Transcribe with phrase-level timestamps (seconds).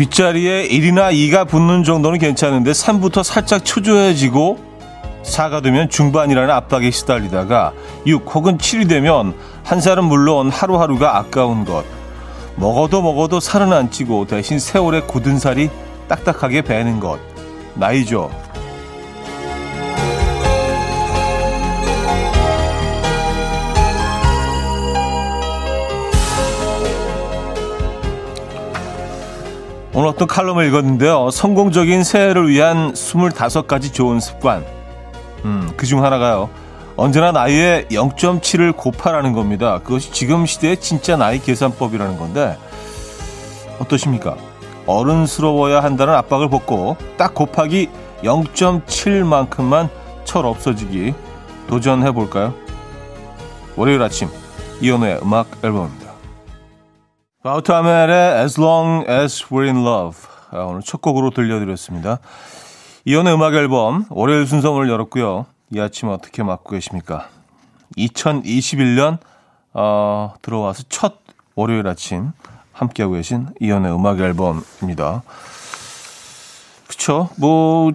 [0.00, 4.58] 뒷자리에 1이나 2가 붙는 정도는 괜찮은데 3부터 살짝 초조해지고
[5.24, 7.74] 4가 되면 중반이라는 압박에 시달리다가
[8.06, 11.84] 6 혹은 7이 되면 한 살은 물론 하루하루가 아까운 것.
[12.56, 15.68] 먹어도 먹어도 살은 안 찌고 대신 세월의 굳은 살이
[16.08, 17.18] 딱딱하게 배는 것.
[17.74, 18.30] 나이죠.
[29.92, 31.30] 오늘 어떤 칼럼을 읽었는데요.
[31.30, 34.64] 성공적인 새해를 위한 25가지 좋은 습관.
[35.44, 36.48] 음, 그 중 하나가요.
[36.96, 39.80] 언제나 나이에 0.7을 곱하라는 겁니다.
[39.82, 42.56] 그것이 지금 시대의 진짜 나이 계산법이라는 건데,
[43.80, 44.36] 어떠십니까?
[44.86, 47.88] 어른스러워야 한다는 압박을 벗고 딱 곱하기
[48.22, 49.88] 0.7만큼만
[50.24, 51.14] 철 없어지기
[51.68, 52.54] 도전해 볼까요?
[53.76, 54.28] 월요일 아침
[54.80, 55.99] 이연우의 음악 앨범입니다.
[57.42, 62.18] 바우트아멜의 As Long As We're In Love 아, 오늘 첫 곡으로 들려드렸습니다.
[63.06, 65.46] 이연우의 음악 앨범 월요일 순서 문을 열었고요.
[65.70, 67.28] 이 아침 어떻게 맞고 계십니까?
[67.96, 69.18] 2021년
[69.72, 71.20] 어, 들어와서 첫
[71.54, 72.32] 월요일 아침
[72.72, 75.22] 함께하고 계신 이연의 음악 앨범입니다.
[76.88, 77.30] 그쵸?
[77.38, 77.92] 뭐,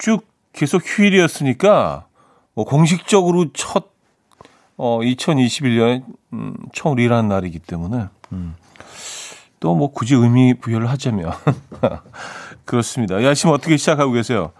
[0.00, 2.06] 쭉 계속 휴일이었으니까,
[2.54, 3.90] 뭐, 공식적으로 첫,
[4.76, 8.54] 어, 2021년, 음, 처음 일하는 날이기 때문에, 음,
[9.60, 11.32] 또 뭐, 굳이 의미 부여를 하자면,
[12.64, 13.18] 그렇습니다.
[13.20, 14.52] 이 아침 어떻게 시작하고 계세요?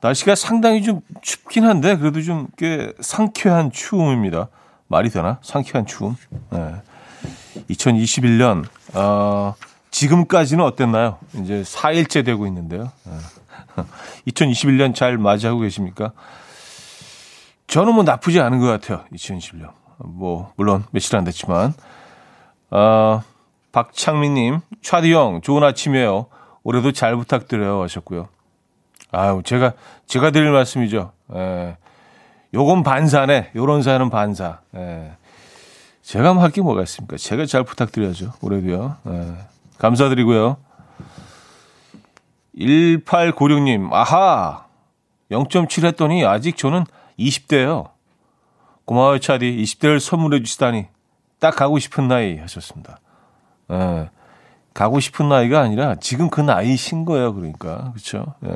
[0.00, 4.48] 날씨가 상당히 좀 춥긴 한데, 그래도 좀 꽤 상쾌한 추움입니다.
[4.86, 5.38] 말이 되나?
[5.42, 6.16] 상쾌한 추움.
[6.50, 6.74] 네.
[7.70, 9.54] 2021년 어,
[9.90, 11.18] 지금까지는 어땠나요?
[11.34, 12.92] 이제 4일째 되고 있는데요.
[14.28, 16.12] 2021년 잘 맞이하고 계십니까?
[17.66, 19.04] 저는 뭐 나쁘지 않은 것 같아요.
[19.12, 19.70] 2021년.
[19.98, 21.72] 뭐 물론 며칠 안 됐지만
[22.70, 23.22] 어,
[23.72, 26.26] 박창민님, 차디 형 좋은 아침이에요.
[26.62, 28.28] 올해도 잘 부탁드려요 하셨고요.
[29.10, 29.74] 아유 제가
[30.06, 31.12] 제가 드릴 말씀이죠.
[31.34, 31.76] 예.
[32.54, 33.50] 요건 반사네.
[33.54, 34.60] 요런 사연은 반사.
[34.76, 35.12] 예.
[36.02, 37.16] 제가 할게 뭐가 있습니까?
[37.16, 38.32] 제가 잘 부탁드려야죠.
[38.42, 38.96] 올해도요.
[39.04, 39.34] 네.
[39.78, 40.58] 감사드리고요.
[42.56, 44.66] 1896님, 아하!
[45.30, 46.84] 0.7 했더니 아직 저는
[47.18, 47.90] 20대예요.
[48.84, 49.56] 고마워요, 차디.
[49.62, 50.86] 20대를 선물해 주시다니.
[51.44, 53.00] 딱 가고 싶은 나이 하셨습니다.
[53.68, 54.08] 네.
[54.72, 57.34] 가고 싶은 나이가 아니라 지금 그 나이신 거예요.
[57.34, 57.92] 그러니까.
[57.92, 58.32] 그렇죠?
[58.40, 58.50] 네.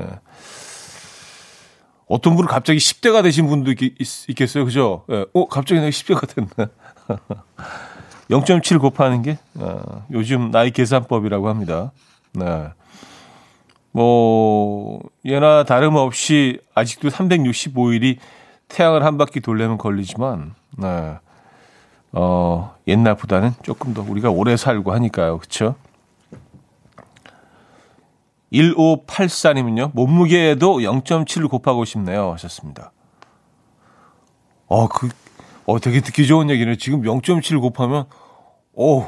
[2.06, 5.04] 어떤 분은 갑자기 10대가 되신 분도 있, 겠어요 그죠?
[5.06, 5.26] 네.
[5.34, 6.70] 어, 갑자기 내가 10대가 됐네.
[8.30, 11.92] 0.7 곱하는 게 어, 요즘 나이 계산법이라고 합니다.
[12.32, 12.68] 네.
[13.92, 18.16] 뭐 예나 다름없이 아직도 365일이
[18.68, 21.18] 태양을 한 바퀴 돌려면 걸리지만 네.
[22.12, 25.38] 어, 옛날보다는 조금 더 우리가 오래 살고 하니까요.
[25.38, 25.74] 그렇죠?
[28.52, 29.90] 1584님은요.
[29.94, 32.32] 몸무게에도 0.7을 곱하고 싶네요.
[32.32, 32.92] 하셨습니다.
[34.66, 35.08] 어, 그
[35.68, 36.76] 어, 되게 듣기 좋은 얘기네.
[36.76, 38.06] 지금 0.7 곱하면,
[38.72, 39.04] 오,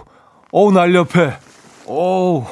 [0.52, 1.38] 오, 날렵해.
[1.86, 2.44] 오,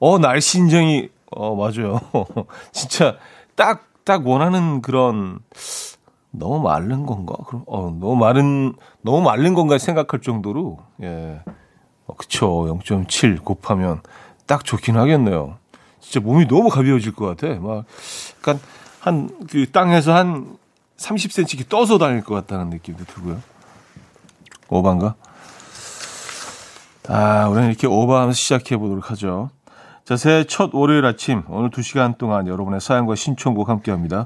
[0.00, 2.00] 어, 날씨 인정이, 어, 맞아요.
[2.72, 3.18] 진짜
[3.54, 5.40] 딱, 딱 원하는 그런,
[6.38, 7.34] 너무 마른 건가?
[7.46, 11.40] 그럼, 어, 너무 마른, 너무 마른 건가 생각할 정도로, 예.
[12.06, 12.66] 어, 그쵸.
[12.68, 14.00] 0.7 곱하면
[14.46, 15.56] 딱 좋긴 하겠네요.
[16.00, 17.58] 진짜 몸이 너무 가벼워질 것 같아.
[17.60, 17.84] 막,
[18.38, 18.60] 약간,
[19.00, 20.56] 한, 그, 땅에서 한
[20.96, 23.40] 30cm 떠서 다닐 것 같다는 느낌도 들고요.
[24.68, 25.14] 오반가?
[27.08, 29.50] 아, 우리는 이렇게 오버하면서 시작해 보도록 하죠.
[30.04, 34.24] 자, 새해 첫 월요일 아침, 오늘 2시간 동안 여러분의 사연과 신청곡 함께 합니다.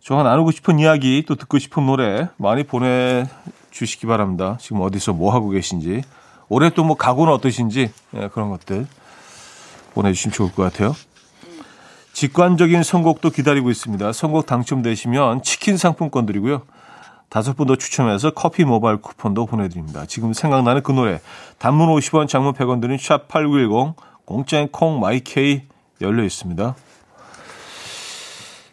[0.00, 4.56] 저와 나누고 싶은 이야기, 또 듣고 싶은 노래 많이 보내주시기 바랍니다.
[4.60, 6.02] 지금 어디서 뭐 하고 계신지,
[6.48, 8.86] 올해 또 뭐 각오는 어떠신지, 네, 그런 것들
[9.94, 10.94] 보내주시면 좋을 것 같아요.
[12.12, 14.12] 직관적인 선곡도 기다리고 있습니다.
[14.12, 16.62] 선곡 당첨되시면 치킨 상품권 드리고요.
[17.28, 20.06] 다섯 분 더 추첨해서 커피 모바일 쿠폰도 보내드립니다.
[20.06, 21.20] 지금 생각나는 그 노래
[21.58, 23.94] 단문 50원 장문 100원 드는 샵8910
[24.24, 25.62] 공짜인 콩 마이케이
[26.00, 26.74] 열려 있습니다.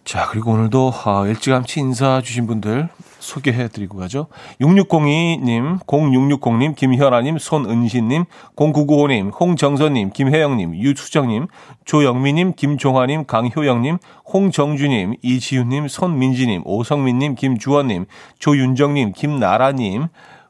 [0.05, 4.27] 자 그리고 오늘도 아, 일찌감치 인사 주신 분들 소개해 드리고 가죠.
[4.61, 8.25] 6602님, 0660님, 김현아님, 손은신님,
[8.55, 11.47] 0995님, 홍정선님, 김혜영님, 유수정님,
[11.85, 13.97] 조영미님, 김종화님, 강효영님,
[14.31, 18.05] 홍정주님, 이지윤님, 손민지님, 오성민님, 김주원님,
[18.37, 20.09] 조윤정님, 김나라님,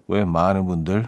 [0.10, 1.08] 왜 많은 분들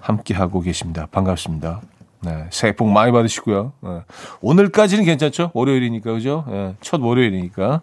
[0.00, 1.08] 함께하고 계십니다.
[1.10, 1.82] 반갑습니다.
[2.22, 3.72] 네, 새해 복 많이 받으시고요.
[3.80, 4.00] 네.
[4.40, 5.50] 오늘까지는 괜찮죠?
[5.54, 6.44] 월요일이니까, 그죠?
[6.48, 7.80] 네, 첫 월요일이니까.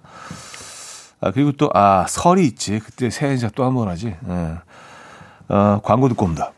[1.22, 2.80] 아, 그리고 또, 아, 설이 있지.
[2.80, 4.16] 그때 새해 인사 또 한 번 하지.
[4.22, 4.56] 네.
[5.50, 6.54] 아, 광고 듣고 옵니다.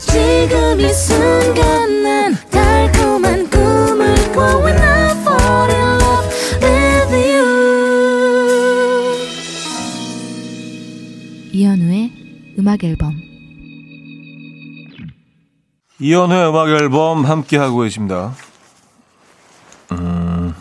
[0.00, 1.35] 지금 이 순간
[15.98, 18.34] 이연의 음악 앨범 함께 하고 계십니다.
[19.92, 20.54] 음,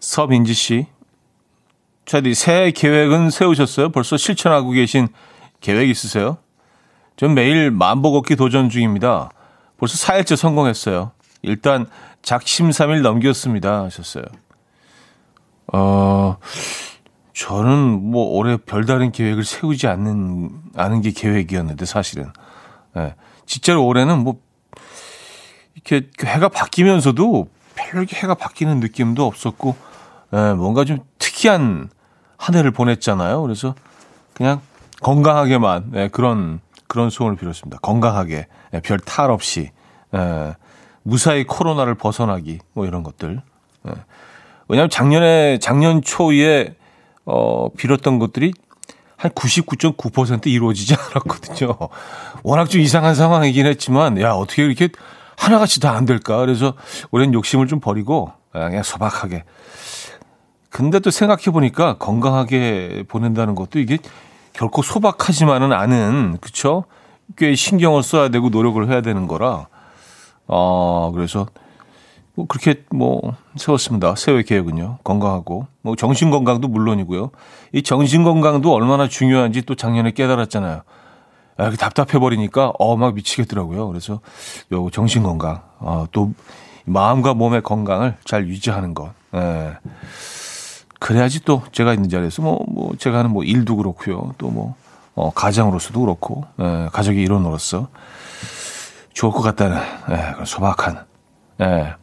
[0.00, 0.86] 서민지 씨,
[2.06, 3.90] 차디 새해 계획은 세우셨어요?
[3.90, 5.06] 벌써 실천하고 계신
[5.60, 6.38] 계획 있으세요?
[7.16, 9.30] 전 매일 만보 걷기 도전 중입니다.
[9.78, 11.12] 벌써 4일째 성공했어요.
[11.42, 11.86] 일단
[12.22, 13.84] 작심삼일 넘겼습니다.
[13.84, 14.24] 하셨어요.
[15.72, 16.36] 어,
[17.32, 22.32] 저는 뭐 올해 별다른 계획을 세우지 않는, 않은 게 계획이었는데 사실은.
[22.96, 23.14] 예.
[23.46, 24.36] 진짜로 올해는 뭐
[25.74, 27.48] 이렇게 해가 바뀌면서도
[27.92, 29.76] 이렇게 해가 바뀌는 느낌도 없었고
[30.32, 31.90] 예, 뭔가 좀 특이한
[32.36, 33.42] 한 해를 보냈잖아요.
[33.42, 33.74] 그래서
[34.32, 34.60] 그냥
[35.00, 37.78] 건강하게만 예, 그런 그런 소원을 빌었습니다.
[37.82, 39.70] 건강하게 예, 별탈 없이
[40.14, 40.54] 예,
[41.02, 43.40] 무사히 코로나를 벗어나기 뭐 이런 것들.
[43.88, 43.92] 예.
[44.68, 46.74] 왜냐하면 작년에 작년 초에
[47.26, 48.52] 어 빌었던 것들이
[49.24, 51.74] 한 99.9% 이루어지지 않았거든요.
[52.42, 54.90] 워낙 좀 이상한 상황이긴 했지만, 야, 어떻게 이렇게
[55.38, 56.36] 하나같이 다 안 될까?
[56.36, 56.74] 그래서
[57.10, 59.44] 올해는 욕심을 좀 버리고, 그냥 소박하게.
[60.68, 63.96] 근데 또 생각해보니까 건강하게 보낸다는 것도 이게
[64.52, 66.84] 결코 소박하지만은 않은, 그쵸?
[67.38, 69.68] 꽤 신경을 써야 되고 노력을 해야 되는 거라,
[70.46, 71.46] 어, 그래서
[72.34, 73.20] 뭐 그렇게 뭐
[73.56, 74.14] 세웠습니다.
[74.16, 74.98] 새해 계획은요.
[75.04, 77.30] 건강하고 뭐 정신 건강도 물론이고요.
[77.72, 80.82] 이 정신 건강도 얼마나 중요한지 또 작년에 깨달았잖아요.
[81.56, 83.86] 아, 답답해 버리니까 어 막 미치겠더라고요.
[83.88, 84.20] 그래서
[84.72, 86.32] 요 정신 건강, 어, 또
[86.84, 89.12] 마음과 몸의 건강을 잘 유지하는 것.
[89.34, 89.76] 예.
[90.98, 94.34] 그래야지 또 제가 있는 자리에서 뭐, 뭐 제가 하는 뭐 일도 그렇고요.
[94.38, 94.74] 또 뭐,
[95.14, 97.88] 어, 가장으로서도 그렇고, 예, 가족의 일원으로서
[99.12, 99.76] 좋을 것 같다는,
[100.10, 101.04] 예, 소박한,
[101.60, 101.94] 예,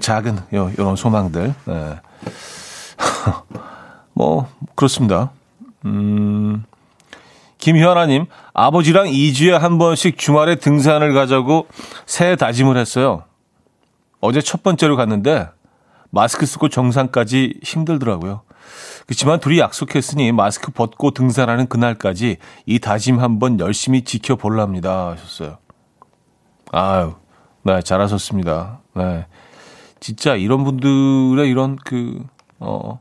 [0.00, 1.54] 작은 요, 요런 소망들.
[1.68, 2.00] 예.
[4.14, 5.30] 뭐 그렇습니다.
[5.84, 6.64] 음.
[7.58, 11.66] 김현아님, 아버지랑 2주에 한 번씩 주말에 등산을 가자고
[12.04, 13.24] 새해 다짐을 했어요.
[14.20, 15.48] 어제 첫 번째로 갔는데
[16.10, 18.42] 마스크 쓰고 정상까지 힘들더라고요.
[19.06, 25.10] 그렇지만 둘이 약속했으니 마스크 벗고 등산하는 그날까지 이 다짐 한번 열심히 지켜볼랍니다.
[25.10, 25.58] 하셨어요.
[26.72, 27.14] 아유,
[27.62, 28.80] 네, 잘하셨습니다.
[28.94, 29.26] 네.
[30.04, 32.22] 진짜 이런 분들의 이런 그,
[32.58, 33.00] 어,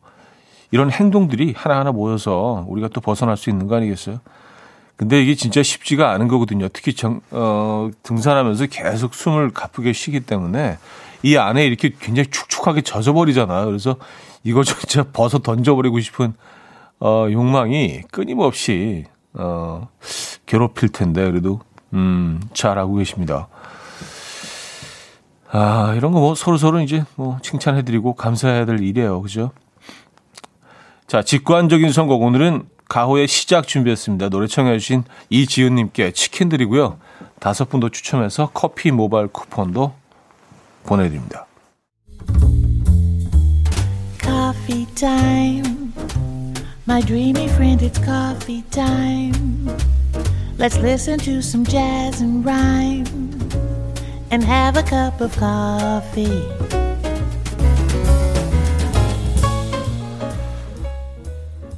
[0.72, 4.22] 이런 행동들이 하나하나 모여서 우리가 또 벗어날 수 있는 거 아니겠어요?
[4.96, 6.70] 근데 이게 진짜 쉽지가 않은 거거든요.
[6.72, 10.78] 특히 정, 어, 등산하면서 계속 숨을 가쁘게 쉬기 때문에
[11.24, 13.66] 이 안에 이렇게 굉장히 축축하게 젖어버리잖아요.
[13.66, 13.98] 그래서
[14.46, 16.34] 이거 진짜 벗어 던져버리고 싶은
[17.02, 19.90] 어, 욕망이 끊임없이 어,
[20.46, 21.60] 괴롭힐 텐데 그래도
[21.92, 23.50] 음, 잘하고 계십니다.
[25.56, 29.22] 아, 이런 거 뭐 서로서로 이제 뭐 칭찬해드리고 감사해야 될 일이에요.
[29.22, 29.52] 그죠?
[31.06, 32.24] 자, 직관적인 선곡.
[32.24, 34.30] 오늘은 가호의 시작 준비했습니다.
[34.30, 36.98] 노래 청해주신 이지은님께 치킨 드리고요.
[37.40, 39.94] 다섯 분 더 추첨해서 커피 모바일 쿠폰도
[40.86, 41.46] 보내드립니다.
[44.20, 44.88] Coffee.
[46.88, 49.70] My dreamy friend, it's coffee time.
[50.58, 53.06] Let's listen to some jazz and rhyme
[54.34, 56.42] and have a cup of coffee.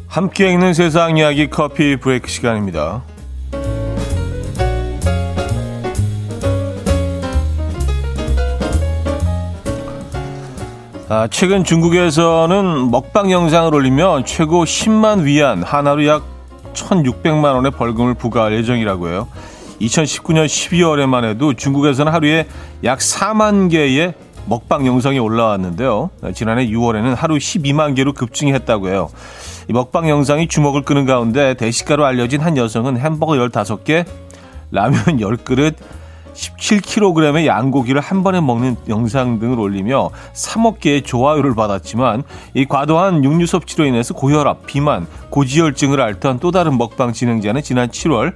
[0.07, 3.03] 함께 읽는 세상 이야기 커피 브레이크 시간입니다.
[11.09, 16.23] 아, 최근 중국에서는 먹방 영상을 올리면 최고 10만 위안, 하나로 약
[16.73, 19.27] 1,600만 원의 벌금을 부과할 예정이라고 해요.
[19.81, 22.47] 2019년 12월에만 해도 중국에서는 하루에
[22.83, 24.13] 약 4만 개의
[24.47, 26.11] 먹방 영상이 올라왔는데요.
[26.33, 29.09] 지난해 6월에는 하루 12만 개로 급증했다고 해요.
[29.67, 34.05] 이 먹방 영상이 주목을 끄는 가운데 대식가로 알려진 한 여성은 햄버거 15개,
[34.71, 35.75] 라면 10그릇,
[36.35, 43.47] 17kg의 양고기를 한 번에 먹는 영상 등을 올리며 3억 개의 좋아요를 받았지만 이 과도한 육류
[43.47, 48.33] 섭취로 인해서 고혈압, 비만, 고지혈증을 앓던 또 다른 먹방 진행자는 지난 7월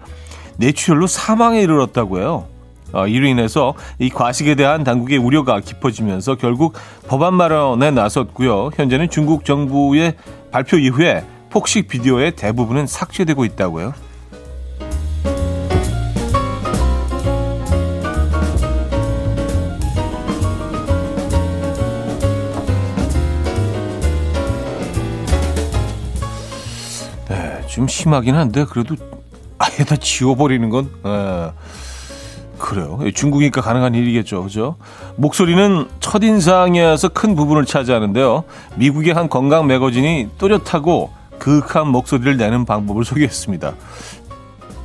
[0.59, 2.47] 뇌출혈로 사망에 이르렀다고 해요.
[2.91, 6.73] 어, 이로 인해서 이 과식에 대한 당국의 우려가 깊어지면서 결국
[7.07, 8.71] 법안 마련에 나섰고요.
[8.75, 10.15] 현재는 중국 정부의
[10.51, 13.93] 발표 이후에 폭식 비디오의 대부분은 삭제되고 있다고요.
[27.29, 28.95] 네, 좀 심하긴 한데 그래도
[29.59, 31.51] 아예 다 지워버리는 건 에,
[32.57, 32.99] 그래요.
[33.13, 34.43] 중국이니까 가능한 일이겠죠.
[34.43, 34.75] 그죠?
[35.15, 38.43] 목소리는 첫 인상에서 큰 부분을 차지하는데요.
[38.75, 43.73] 미국의 한 건강 매거진이 또렷하고 그윽한 목소리를 내는 방법을 소개했습니다.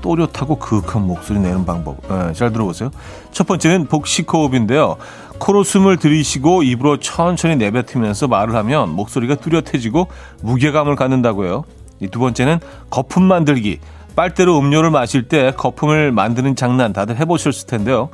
[0.03, 1.97] 또렷하고 그윽한 목소리 내는 방법.
[2.09, 2.91] 네, 잘 들어보세요.
[3.33, 4.97] 첫 번째는 복식호흡인데요.
[5.39, 10.09] 코로 숨을 들이쉬고 입으로 천천히 내뱉으면서 말을 하면 목소리가 뚜렷해지고
[10.43, 11.65] 무게감을 갖는다고 해요.
[12.11, 13.81] 두 번째는 거품 만들기.
[14.17, 18.11] 빨대로 음료를 마실 때 거품을 만드는 장난 다들 해보셨을 텐데요.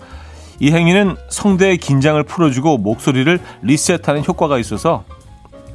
[0.59, 5.05] 이 행위는 성대의 긴장을 풀어주고 목소리를 리셋하는 효과가 있어서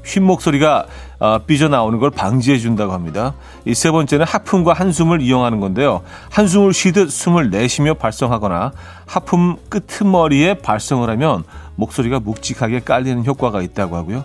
[0.03, 0.85] 쉰 목소리가
[1.17, 3.33] 어, 삐져나오는 걸 방지해 준다고 합니다.
[3.65, 6.01] 이 세 번째는 하품과 한숨을 이용하는 건데요.
[6.29, 8.71] 한숨을 쉬듯 숨을 내쉬며 발성하거나
[9.07, 11.43] 하품 끄트머리에 발성을 하면
[11.75, 14.23] 목소리가 묵직하게 깔리는 효과가 있다고 하고요.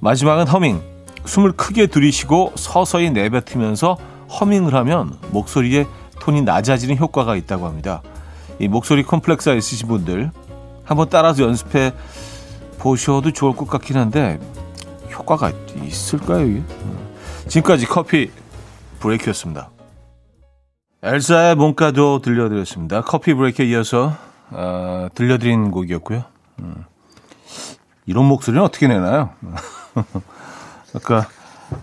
[0.00, 0.80] 마지막은 허밍.
[1.24, 3.98] 숨을 크게 들이쉬고 서서히 내뱉으면서
[4.30, 5.86] 허밍을 하면 목소리의
[6.20, 8.02] 톤이 낮아지는 효과가 있다고 합니다.
[8.58, 10.30] 이 목소리 컴플렉스가 있으신 분들
[10.84, 11.92] 한번 따라서 연습해
[12.78, 14.38] 보셔도 좋을 것 같긴 한데
[15.12, 16.46] 효과가 있을까요?
[16.46, 16.62] 이게?
[17.48, 18.30] 지금까지 커피
[19.00, 19.70] 브레이크였습니다.
[21.02, 23.00] 엘사의 문가도 들려드렸습니다.
[23.02, 24.14] 커피 브레이크에 이어서
[24.50, 26.24] 어, 들려드린 곡이었고요.
[26.60, 26.84] 음.
[28.06, 29.30] 이런 목소리는 어떻게 내나요?
[30.94, 31.28] 아까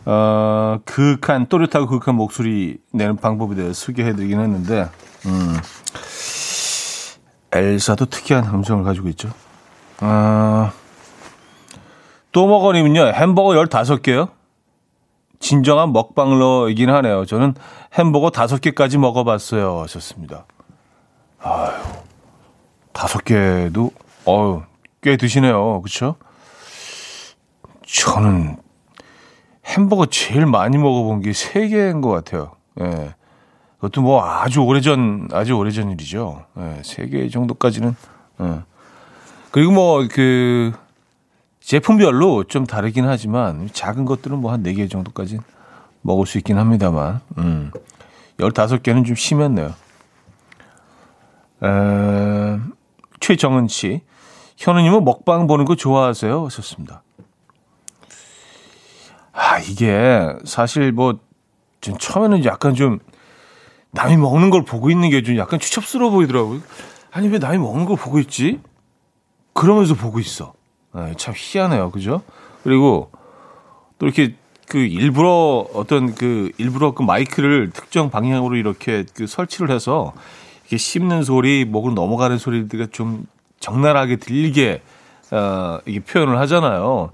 [0.06, 4.90] 어, 그윽한 또렷하고 그윽한 목소리 내는 방법에 대해 소개해드리긴 했는데
[5.26, 5.58] 음,
[7.52, 9.30] 엘사도 특이한 음성을 가지고 있죠.
[10.00, 10.72] 아,
[12.32, 14.30] 또 먹어님은요 햄버거 15개요?
[15.40, 17.26] 진정한 먹방러이긴 하네요.
[17.26, 17.56] 저는
[17.94, 19.82] 햄버거 5개까지 먹어봤어요.
[19.82, 20.46] 하셨습니다.
[21.40, 21.72] 아유,
[22.94, 23.92] 5개도,
[24.28, 24.64] 어유,
[25.02, 25.82] 꽤 드시네요.
[25.82, 26.16] 그쵸?
[27.86, 28.58] 저는
[29.78, 32.52] 햄버거 제일 많이 먹어본 게 세 개인 것 같아요.
[32.82, 33.14] 예.
[33.76, 36.46] 그것도 뭐 아주 오래전, 아주 오래전 일이죠.
[36.58, 37.96] 예, 세개 정도까지는.
[38.42, 38.60] 예.
[39.52, 40.74] 그리고 뭐 그
[41.60, 45.40] 제품별로 좀 다르긴 하지만 작은 것들은 뭐 한 네 개 정도까지
[46.02, 47.72] 먹을 수 있긴 합니다만, 음.
[48.40, 49.74] 15개는 좀 심했네요.
[51.64, 52.60] 에,
[53.20, 54.02] 최정은 씨.
[54.58, 56.46] 현우님은 먹방 보는 거 좋아하세요?
[56.46, 57.04] 하셨습니다.
[59.38, 61.20] 아, 이게 사실 뭐,
[61.80, 62.98] 좀 처음에는 약간 좀
[63.92, 66.60] 남이 먹는 걸 보고 있는 게 좀 약간 추첩스러워 보이더라고요.
[67.12, 68.60] 아니, 왜 남이 먹는 걸 보고 있지?
[69.54, 70.54] 그러면서 보고 있어.
[70.96, 71.92] 네, 참 희한해요.
[71.92, 72.24] 그죠?
[72.64, 73.12] 그리고
[74.00, 74.34] 또 이렇게
[74.68, 80.14] 그 일부러 어떤 그 일부러 그 마이크를 특정 방향으로 이렇게 그 설치를 해서
[80.66, 83.28] 이게 씹는 소리, 목을 넘어가는 소리가 좀
[83.60, 84.82] 적나라하게 들리게
[85.32, 87.12] 어, 이게 표현을 하잖아요.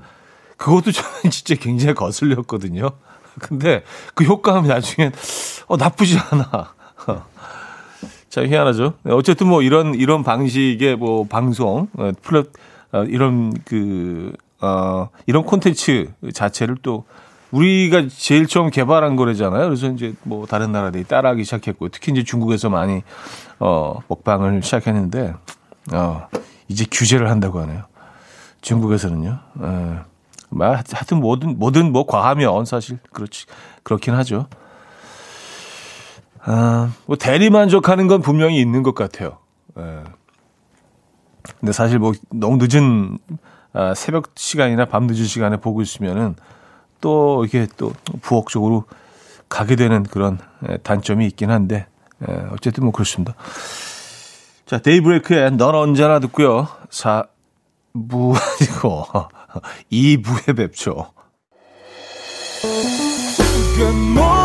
[0.57, 2.91] 그것도 저는 진짜 굉장히 거슬렸거든요.
[3.39, 3.83] 근데
[4.13, 5.11] 그 효과음이 나중엔
[5.67, 6.73] 어, 나쁘지 않아.
[8.29, 8.93] 참 희한하죠.
[9.05, 12.47] 어쨌든 뭐 이런 이런 방식의 뭐 방송 어, 플랫
[12.91, 17.05] 어, 이런 그 어, 이런 콘텐츠 자체를 또
[17.51, 19.65] 우리가 제일 처음 개발한 거래잖아요.
[19.65, 23.03] 그래서 이제 뭐 다른 나라들이 따라하기 시작했고 특히 이제 중국에서 많이
[23.59, 25.35] 어 먹방을 시작했는데
[25.93, 26.27] 어
[26.67, 27.83] 이제 규제를 한다고 하네요.
[28.61, 29.39] 중국에서는요.
[29.55, 30.12] 어.
[30.55, 33.45] 뭐 하여튼 뭐든 뭐든 뭐 과하면 사실 그렇지
[33.83, 34.47] 그렇긴 하죠.
[36.45, 39.37] 아, 뭐 대리 만족하는 건 분명히 있는 것 같아요.
[39.77, 40.03] 예.
[41.59, 43.17] 근데 사실 뭐 너무 늦은
[43.73, 46.35] 아, 새벽 시간이나 밤 늦은 시간에 보고 있으면은
[47.01, 47.91] 또 이게 또
[48.21, 48.85] 부엌적으로
[49.49, 51.87] 가게 되는 그런 예, 단점이 있긴 한데
[52.27, 53.35] 예, 어쨌든 뭐 그렇습니다.
[54.65, 56.67] 자 데이브레이크에 넌 언제나 듣고요.
[56.89, 59.05] 4부 아니고
[59.91, 61.11] 2부에 뵙죠.
[62.65, 64.42] 음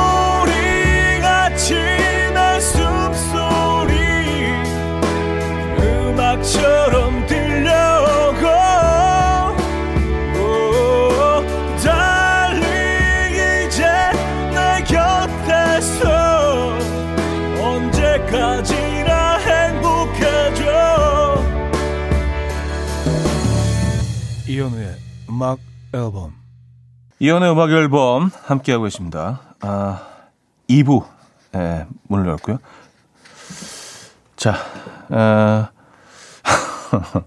[25.38, 25.60] 음악
[25.94, 26.34] 앨범
[27.20, 29.54] 이현우의 음악 앨범 함께하고 계십니다.
[29.60, 30.02] 아,
[30.68, 31.06] 2부
[31.54, 32.58] 예, 문을 열었고요.
[34.34, 34.56] 자,
[35.08, 35.68] 어,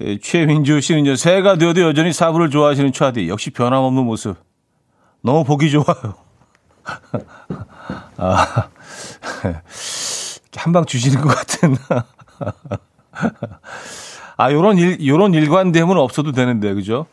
[0.00, 3.30] 예, 최민주 씨는 이제 새해가 되어도 여전히 사부를 좋아하시는 차디.
[3.30, 4.36] 역시 변함없는 모습.
[5.22, 6.16] 너무 보기 좋아요.
[8.18, 8.68] 아,
[10.56, 11.76] 한 방 주시는 것 같은.
[14.36, 17.06] 아, 요런 일, 요런 일관됨은 없어도 되는데, 그죠?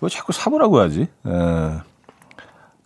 [0.00, 1.02] 왜 자꾸 사부라고 하지?
[1.02, 1.08] 에.
[1.26, 1.80] 예.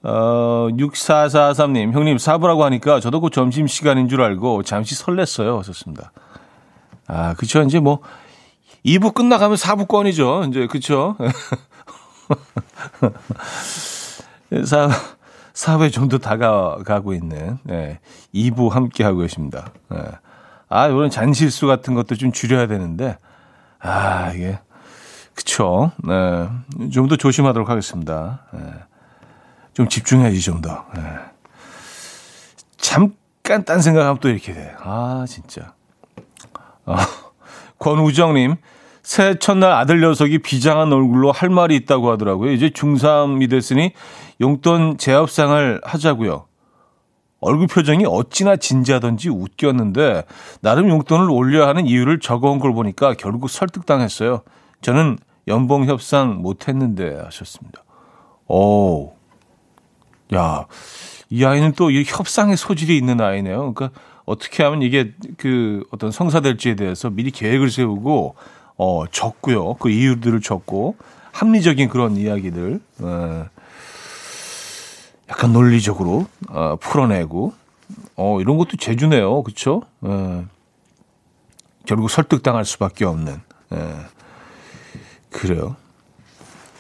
[0.07, 5.57] 어, 6443님, 형님, 사부라고 하니까 저도 곧 점심시간인 줄 알고 잠시 설렜어요.
[5.59, 6.13] 하셨습니다.
[7.07, 7.63] 아, 그쵸.
[7.63, 8.01] 이제 뭐,
[8.85, 10.51] 2부 끝나가면 4부권이죠.
[10.51, 11.17] 이제, 그쵸.
[14.65, 14.89] 4,
[15.55, 18.01] 4부에 좀더 다가가고 있는, 네,
[18.35, 19.73] 2부 함께하고 계십니다.
[19.89, 19.99] 네.
[20.69, 23.17] 아, 이런 잔실수 같은 것도 좀 줄여야 되는데,
[23.85, 24.59] 아, 이게,
[25.35, 25.93] 그쵸.
[26.03, 26.49] 네.
[26.91, 28.41] 좀 더 조심하도록 하겠습니다.
[28.53, 28.61] 네.
[29.75, 30.87] 좀 집중해야지, 좀 더.
[30.95, 31.03] 네.
[32.77, 34.75] 잠깐 딴 생각하면 또 이렇게 돼.
[34.81, 35.75] 아, 진짜.
[36.87, 36.97] 어,
[37.79, 38.57] 권우정님,
[39.03, 42.53] 새해 첫날 아들 녀석이 비장한 얼굴로 할 말이 있다고 하더라고요.
[42.53, 43.93] 이제 중3이 됐으니
[44.41, 46.47] 용돈 재협상을 하자고요.
[47.45, 50.25] 얼굴 표정이 어찌나 진지하던지 웃겼는데
[50.61, 54.43] 나름 용돈을 올려야 하는 이유를 적어온 걸 보니까 결국 설득당했어요.
[54.81, 57.85] 저는 연봉 협상 못했는데 하셨습니다.
[58.49, 59.13] 오,
[60.35, 60.67] 야,
[61.31, 63.75] 이 아이는 또 이 협상의 소질이 있는 아이네요.
[63.75, 63.91] 그러니까
[64.25, 68.37] 어떻게 하면 이게 그 어떤 성사될지에 대해서 미리 계획을 세우고
[68.77, 69.75] 어 적고요.
[69.75, 70.97] 그 이유들을 적고
[71.33, 73.47] 합리적인 그런 이야기들 어,
[75.31, 77.55] 약간 논리적으로 어, 풀어내고
[78.17, 79.43] 어 이런 것도 재주네요.
[79.43, 79.83] 그렇죠?
[80.01, 80.45] 어,
[81.87, 83.41] 결국 설득당할 수밖에 없는
[83.73, 83.95] 예.
[85.31, 85.77] 그래요.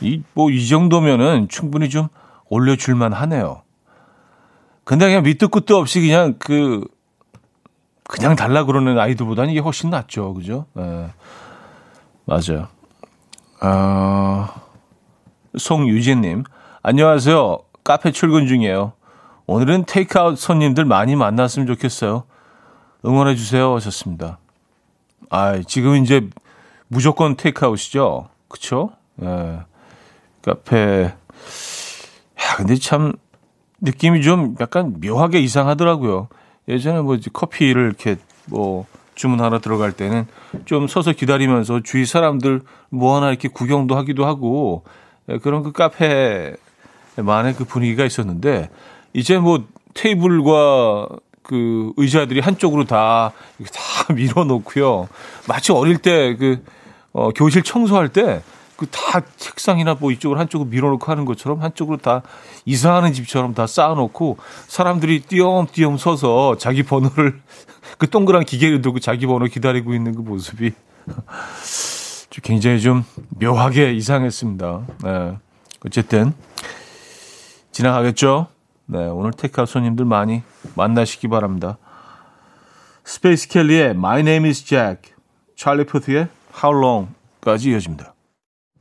[0.00, 2.08] 이 뭐 이 정도면은 충분히 좀
[2.48, 3.62] 올려줄 만 하네요.
[4.84, 6.86] 근데 그냥 밑도 끝도 없이 그냥 그
[8.06, 10.66] 그냥 달라 그러는 아이들보다는 이게 훨씬 낫죠, 그죠?
[10.78, 11.08] 예.
[12.26, 12.68] 맞아요.
[13.60, 14.54] 아,
[15.56, 16.44] 송유진 님,
[16.82, 17.58] 안녕하세요.
[17.84, 18.94] 카페 출근 중이에요.
[19.46, 22.24] 오늘은 테이크아웃 손님들 많이 만났으면 좋겠어요.
[23.04, 23.74] 응원해 주세요.
[23.74, 24.38] 하셨습니다.
[25.28, 26.26] 아, 지금 이제
[26.88, 28.30] 무조건 테이크아웃이죠.
[28.48, 28.92] 그쵸?
[29.22, 29.60] 예.
[30.40, 31.02] 카페.
[31.04, 33.12] 야, 근데 참
[33.82, 36.28] 느낌이 좀 약간 묘하게 이상하더라고요.
[36.68, 38.16] 예전에 뭐 커피를 이렇게
[38.46, 40.26] 뭐 주문하러 들어갈 때는
[40.64, 44.84] 좀 서서 기다리면서 주위 사람들 뭐 하나 이렇게 구경도 하기도 하고
[45.28, 46.56] 예, 그런 그 카페
[47.16, 48.70] 만의 그 분위기가 있었는데
[49.12, 51.08] 이제 뭐 테이블과
[51.42, 53.32] 그 의자들이 한쪽으로 다,
[53.72, 55.08] 다 밀어놓고요.
[55.46, 56.64] 마치 어릴 때 그,
[57.12, 58.42] 어, 교실 청소할 때
[58.76, 62.22] 그 다 책상이나 뭐 이쪽으로 한쪽으로 밀어놓고 하는 것처럼 한쪽으로 다
[62.64, 67.40] 이사하는 집처럼 다 쌓아놓고 사람들이 띄엄띄엄 서서 자기 번호를
[67.98, 70.72] 그 동그란 기계를 들고 자기 번호 기다리고 있는 그 모습이
[72.42, 74.86] 굉장히 좀 묘하게 이상했습니다.
[75.04, 75.36] 네.
[75.86, 76.34] 어쨌든
[77.74, 78.46] 지나가겠죠.
[78.86, 80.42] 네, 오늘 테이크아웃 손님들 많이
[80.76, 81.76] 만나시기 바랍니다.
[83.04, 85.12] Space Kelly의 My Name is Jack,
[85.56, 86.28] Charlie Puth의
[86.62, 88.14] How Long까지 이어집니다.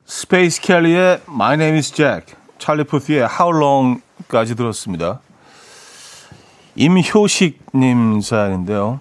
[0.06, 5.21] Space Kelly의 My Name is Jack, Charlie Puth의 How Long까지 들었습니다.
[6.75, 8.99] 임효식님 사연인데요.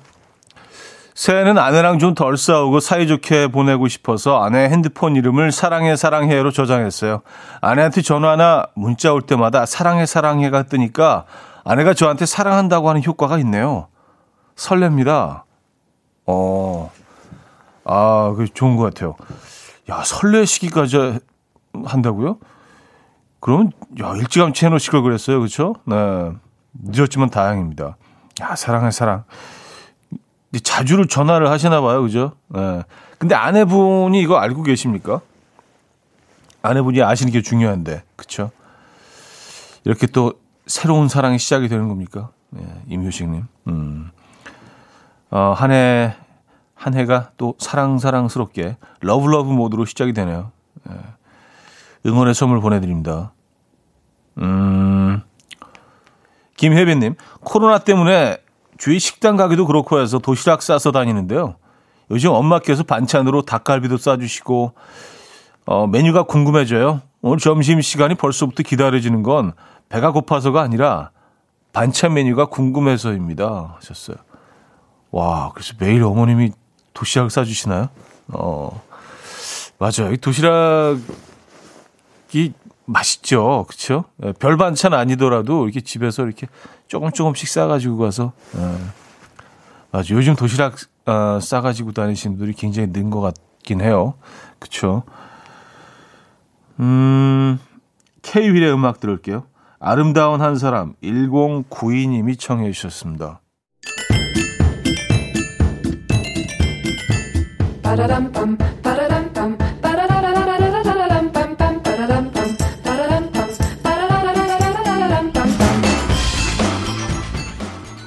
[1.14, 7.22] 새해는 아내랑 좀 덜 싸우고 사이좋게 보내고 싶어서 아내 핸드폰 이름을 사랑해 사랑해로 저장했어요.
[7.60, 11.24] 아내한테 전화나 문자 올 때마다 사랑해 사랑해가 뜨니까
[11.64, 13.88] 아내가 저한테 사랑한다고 하는 효과가 있네요.
[14.56, 15.42] 설렙니다.
[16.26, 16.90] 어,
[17.84, 19.16] 아, 그 좋은 것 같아요.
[19.90, 21.18] 야, 설레 시기까지
[21.84, 22.38] 한다고요?
[23.40, 23.70] 그럼,
[24.00, 25.38] 야, 일찌감치 해놓으실 걸 그랬어요.
[25.38, 25.74] 그렇죠?
[25.84, 26.30] 네.
[26.74, 27.96] 늦었지만 다행입니다.
[28.40, 29.24] 야, 사랑해, 사랑.
[30.60, 32.02] 자주 전화를 하시나 봐요.
[32.02, 32.32] 그죠?
[32.48, 32.82] 네.
[33.18, 35.20] 근데 아내분이 이거 알고 계십니까?
[36.62, 38.02] 아내분이 아시는 게 중요한데.
[38.16, 38.50] 그쵸?
[39.84, 40.34] 이렇게 또
[40.66, 42.30] 새로운 사랑이 시작이 되는 겁니까?
[42.50, 43.44] 네, 임효식님.
[43.68, 44.10] 음.
[45.30, 46.14] 어, 한 해,
[46.74, 50.52] 한 해가 또 사랑사랑스럽게 love love 모드로 시작이 되네요.
[50.84, 50.94] 네.
[52.04, 53.32] 응원의 선물 보내드립니다.
[54.38, 55.22] 음.
[56.56, 58.38] 김혜빈님, 코로나 때문에
[58.82, 61.54] 주위 식당 가기도 그렇고 해서 도시락 싸서 다니는데요.
[62.10, 64.72] 요즘 엄마께서 반찬으로 닭갈비도 싸주시고,
[65.66, 67.00] 어, 메뉴가 궁금해져요.
[67.20, 69.52] 오늘 점심 시간이 벌써부터 기다려지는 건
[69.88, 71.12] 배가 고파서가 아니라
[71.72, 73.76] 반찬 메뉴가 궁금해서입니다.
[73.76, 74.16] 하셨어요.
[75.12, 76.50] 와, 그래서 매일 어머님이
[76.92, 77.88] 도시락을 싸주시나요?
[78.32, 78.82] 어,
[79.78, 80.16] 맞아요.
[80.16, 81.02] 도시락이
[82.84, 83.64] 맛있죠.
[83.68, 84.06] 그쵸?
[84.24, 86.48] 예, 별 반찬 아니더라도 이렇게 집에서 이렇게
[86.92, 88.76] 조금 조금씩 싸가지고 가서, 예.
[89.92, 90.14] 맞아.
[90.14, 90.76] 요즘 도시락
[91.06, 94.12] 어, 싸가지고 다니시는 분들이 굉장히 는 것 같긴 해요.
[94.58, 95.02] 그쵸?
[96.80, 97.58] 음,
[98.20, 99.44] K-윌의 음악 들을게요.
[99.80, 103.40] 아름다운 한 사람 1092님이 청해 주셨습니다.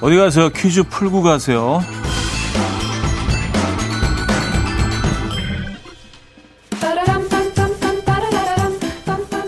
[0.06, 0.50] 어디 가세요?
[0.50, 1.82] 퀴즈 풀고 가세요.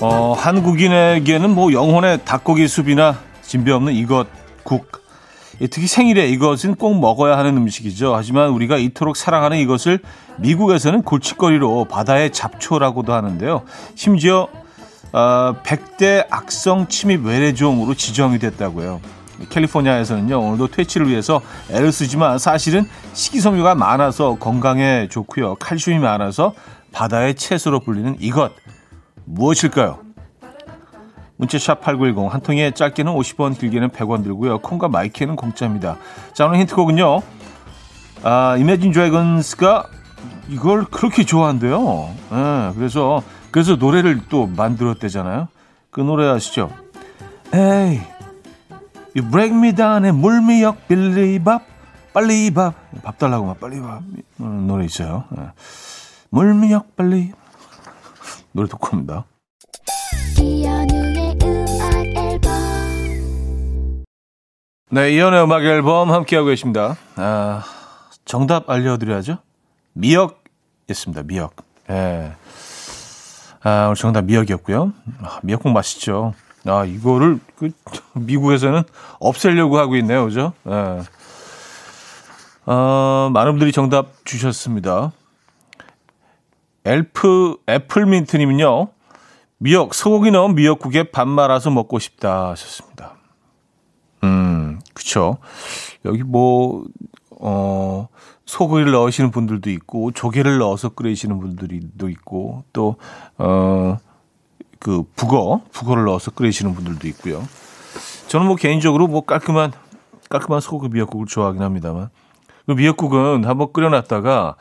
[0.00, 4.26] 어, 한국인에게는 뭐 영혼의 닭고기 숲이나 진배 없는 이것
[4.64, 4.90] 국
[5.70, 8.16] 특히 생일에 이것은 꼭 먹어야 하는 음식이죠.
[8.16, 10.00] 하지만 우리가 이토록 사랑하는 이것을
[10.38, 13.62] 미국에서는 골칫거리로 바다의 잡초라고도 하는데요.
[13.94, 14.48] 심지어
[15.12, 19.17] 어, 100대 악성 침입 외래종으로 지정이 됐다고요.
[19.48, 26.54] 캘리포니아에서는요 오늘도 퇴치를 위해서 애를 쓰지만 사실은 식이섬유가 많아서 건강에 좋고요 칼슘이 많아서
[26.92, 28.52] 바다의 채소로 불리는 이것
[29.24, 30.08] 무엇일까요?
[31.38, 34.58] 문자샵 8910 한 통에 짧게는 50원 길게는 100원 들고요.
[34.58, 35.96] 콩과 마이크는 공짜입니다.
[36.32, 37.22] 자 오늘 힌트곡은요.
[38.24, 39.84] 아 이매진 드래곤스가
[40.48, 42.10] 이걸 그렇게 좋아한대요.
[42.30, 45.48] 네, 그래서 그래서 노래를 또 만들었대잖아요.
[45.90, 46.70] 그 노래 아시죠?
[47.54, 48.00] 에이
[49.18, 51.66] You break me down의 물미역 빌리밥
[52.12, 54.00] 빨리 밥 밥 달라고 막 빨리 밥
[54.40, 55.24] 음, 노래 있어요.
[55.30, 55.42] 네.
[56.30, 57.32] 물미역 빨리
[58.52, 59.24] 노래 듣고 옵니다.
[64.90, 66.96] 네, 이연의 음악 앨범 함께하고 계십니다.
[67.16, 67.64] 아,
[68.24, 69.38] 정답 알려드려야죠.
[69.94, 71.24] 미역이었습니다.
[71.24, 71.56] 미역.
[71.90, 72.34] 예.
[73.64, 74.92] 아, 오늘 정답 미역이었고요.
[75.22, 76.34] 아, 미역국 맛있죠.
[76.66, 77.70] 아, 이거를 그
[78.14, 78.82] 미국에서는
[79.20, 80.24] 없애려고 하고 있네요.
[80.24, 80.52] 그죠?
[80.68, 81.02] 예.
[82.66, 85.12] 어, 많은 분들이 정답 주셨습니다.
[86.84, 88.88] 엘프 애플민트 님은요.
[89.58, 93.14] 미역 소고기 넣은 미역국에 밥 말아서 먹고 싶다 하셨습니다.
[94.22, 95.38] 음, 그쵸.
[96.04, 96.84] 여기 뭐,
[97.30, 98.08] 어,
[98.46, 102.96] 소고기를 넣으시는 분들도 있고, 조개를 넣어서 끓이시는 분들도 있고, 또,
[103.36, 103.98] 어,
[104.78, 107.46] 그, 북어, 북어를 넣어서 끓이시는 분들도 있고요.
[108.28, 109.72] 저는 뭐 개인적으로 뭐 깔끔한,
[110.28, 112.10] 깔끔한 소고기 미역국을 좋아하긴 합니다만,
[112.66, 114.56] 그 미역국은 한번 끓여놨다가,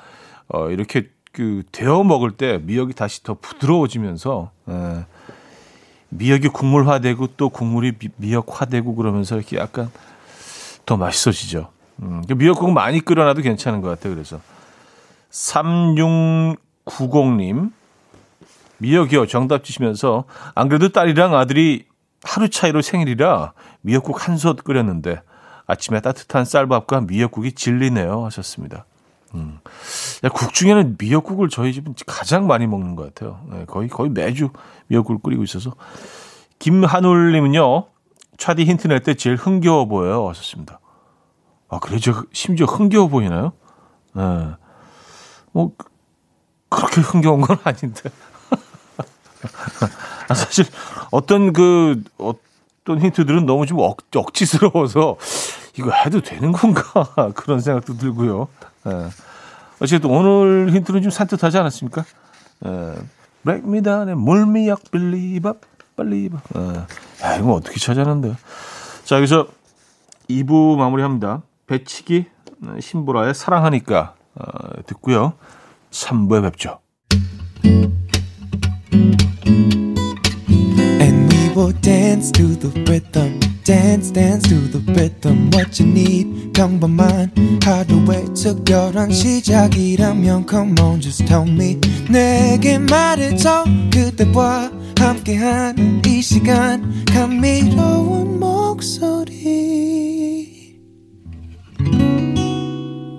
[0.49, 5.05] 어, 이렇게 그, 데워 먹을 때 미역이 다시 더 부드러워지면서, 예,
[6.09, 9.91] 미역이 국물화되고 또 국물이 미, 역화되고 그러면서 이렇게 약간
[10.85, 11.69] 더 맛있어지죠.
[12.01, 14.13] 음, 미역국 많이 끓여놔도 괜찮은 것 같아요.
[14.13, 14.39] 그래서
[15.31, 17.71] 3690님
[18.79, 21.85] 미역이요 정답 주시면서 안 그래도 딸이랑 아들이
[22.23, 25.21] 하루 차이로 생일이라 미역국 한솥 끓였는데
[25.65, 28.85] 아침에 따뜻한 쌀밥과 미역국이 진리네요 하셨습니다.
[29.35, 29.59] 음.
[30.33, 33.41] 국 중에는 미역국을 저희 집은 가장 많이 먹는 것 같아요.
[33.51, 34.49] 네, 거의 거의 매주
[34.87, 35.73] 미역국을 끓이고 있어서
[36.59, 37.87] 김한울님은요
[38.37, 40.27] 차디 힌트 낼 때 제일 흥겨워 보여요.
[40.29, 40.79] 하셨습니다.
[41.69, 43.51] 아 그래 저 심지어 흥겨워 보이나요?
[44.13, 44.23] 네.
[45.51, 45.73] 뭐
[46.69, 48.09] 그렇게 흥겨운 건 아닌데.
[50.27, 50.65] 아, 사실
[51.11, 55.17] 어떤 그 어떤 힌트들은 너무 좀 억, 억지스러워서
[55.77, 58.47] 이거 해도 되는 건가 그런 생각도 들고요.
[58.87, 59.09] 예.
[59.79, 62.03] 어쨌든 오늘 힌트는 좀 산뜻하지 않았습니까?
[62.65, 62.93] 예.
[63.43, 65.61] 브렉미단의 물미 약 빌리밥
[65.95, 66.41] 빨리밥.
[66.55, 67.25] 예.
[67.25, 68.35] 야, 이거 어떻게 찾아낸데?
[69.03, 69.47] 자, 여기서
[70.29, 71.41] 2부 마무리합니다.
[71.67, 72.25] 배치기
[72.79, 75.33] 신보라의 사랑하니까 어, 듣고요.
[75.91, 76.79] 3부에 뵙죠.
[81.57, 83.39] And we will dance to the rhythm.
[83.63, 87.31] dance dance to the rhythm what you need 평범한
[87.63, 98.39] 하루의 특별한 시작이라면 come on just tell me 내게 말해줘 그대와 함께한 이 시간 감미로운
[98.39, 99.57] 목소리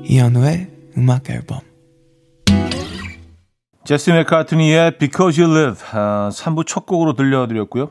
[0.04, 1.60] 이현우의 음악 앨범
[3.84, 7.90] 제시 맥카트니의 Because You Live 아, 3부 첫 곡으로 들려드렸고요.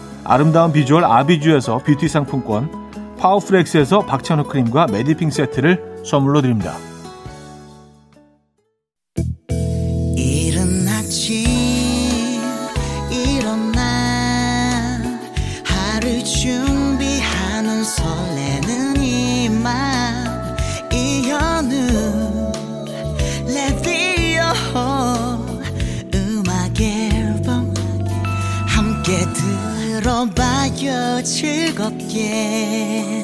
[0.23, 2.69] 아름다운 비주얼 아비주에서 뷰티 상품권,
[3.17, 6.73] 파워플렉스에서 박찬호 크림과 메디핑 세트를 선물로 드립니다.
[30.81, 33.21] 들어봐요 즐겁게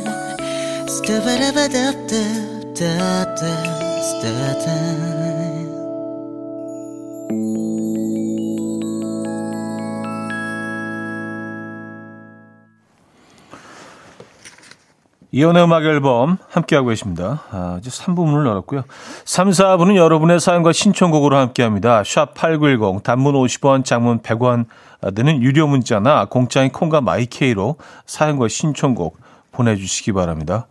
[15.37, 17.43] 이연의 음악 앨범 함께하고 계십니다.
[17.51, 18.85] 아, 이제 3부문을 열었고요.
[19.23, 22.03] 3, 4부는 여러분의 사연과 신청곡으로 함께합니다.
[22.03, 24.65] 샵 8910 단문 50원, 장문 100원
[25.13, 27.75] 드는 유료 문자나 공짜인 콩과 마이케이로
[28.07, 29.19] 사연과 신청곡
[29.51, 30.65] 보내주시기 바랍니다.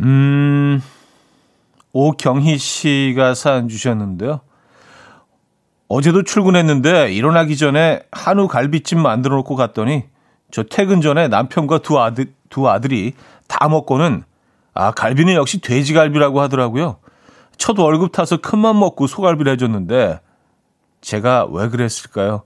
[0.00, 0.82] 음,
[1.92, 4.40] 오경희 씨가 사연 주셨는데요.
[5.86, 10.02] 어제도 출근했는데 일어나기 전에 한우 갈비찜 만들어 놓고 갔더니
[10.50, 13.12] 저 퇴근 전에 남편과 두 아들, 두 아들이
[13.48, 14.24] 다 먹고는
[14.72, 16.96] 아, 갈비는 역시 돼지갈비라고 하더라고요.
[17.58, 20.20] 첫 월급 타서 큰맘 먹고 소갈비를 해줬는데
[21.02, 22.44] 제가 왜 그랬을까요?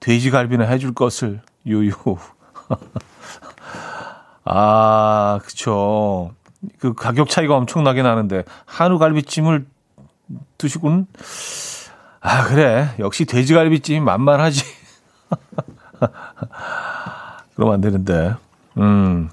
[0.00, 1.92] 돼지갈비는 해줄 것을 요요.
[4.44, 6.32] 아, 그쵸.
[6.78, 9.66] 그 가격 차이가 엄청나게 나는데 한우 갈비찜을
[10.58, 11.06] 드시고는
[12.20, 14.64] 아 그래 역시 돼지갈비찜이 만만하지.
[17.56, 18.34] 그러면 안 되는데.
[18.76, 19.30] 음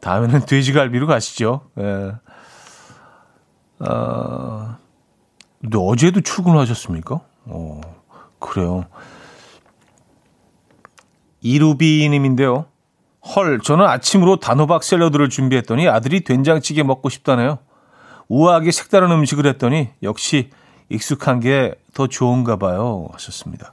[0.00, 1.68] 다음에는 돼지갈비로 가시죠.
[1.78, 2.12] 예.
[3.80, 4.76] 아,
[5.60, 7.20] 근데 어제도 출근하셨습니까?
[7.46, 7.80] 어
[8.38, 8.84] 그래요.
[11.42, 12.66] 이루비님인데요.
[13.34, 17.58] 헐, 저는 아침으로 단호박 샐러드를 준비했더니 아들이 된장찌개 먹고 싶다네요.
[18.28, 20.50] 우아하게 색다른 음식을 했더니 역시
[20.88, 23.08] 익숙한 게 더 좋은가 봐요.
[23.12, 23.72] 하셨습니다.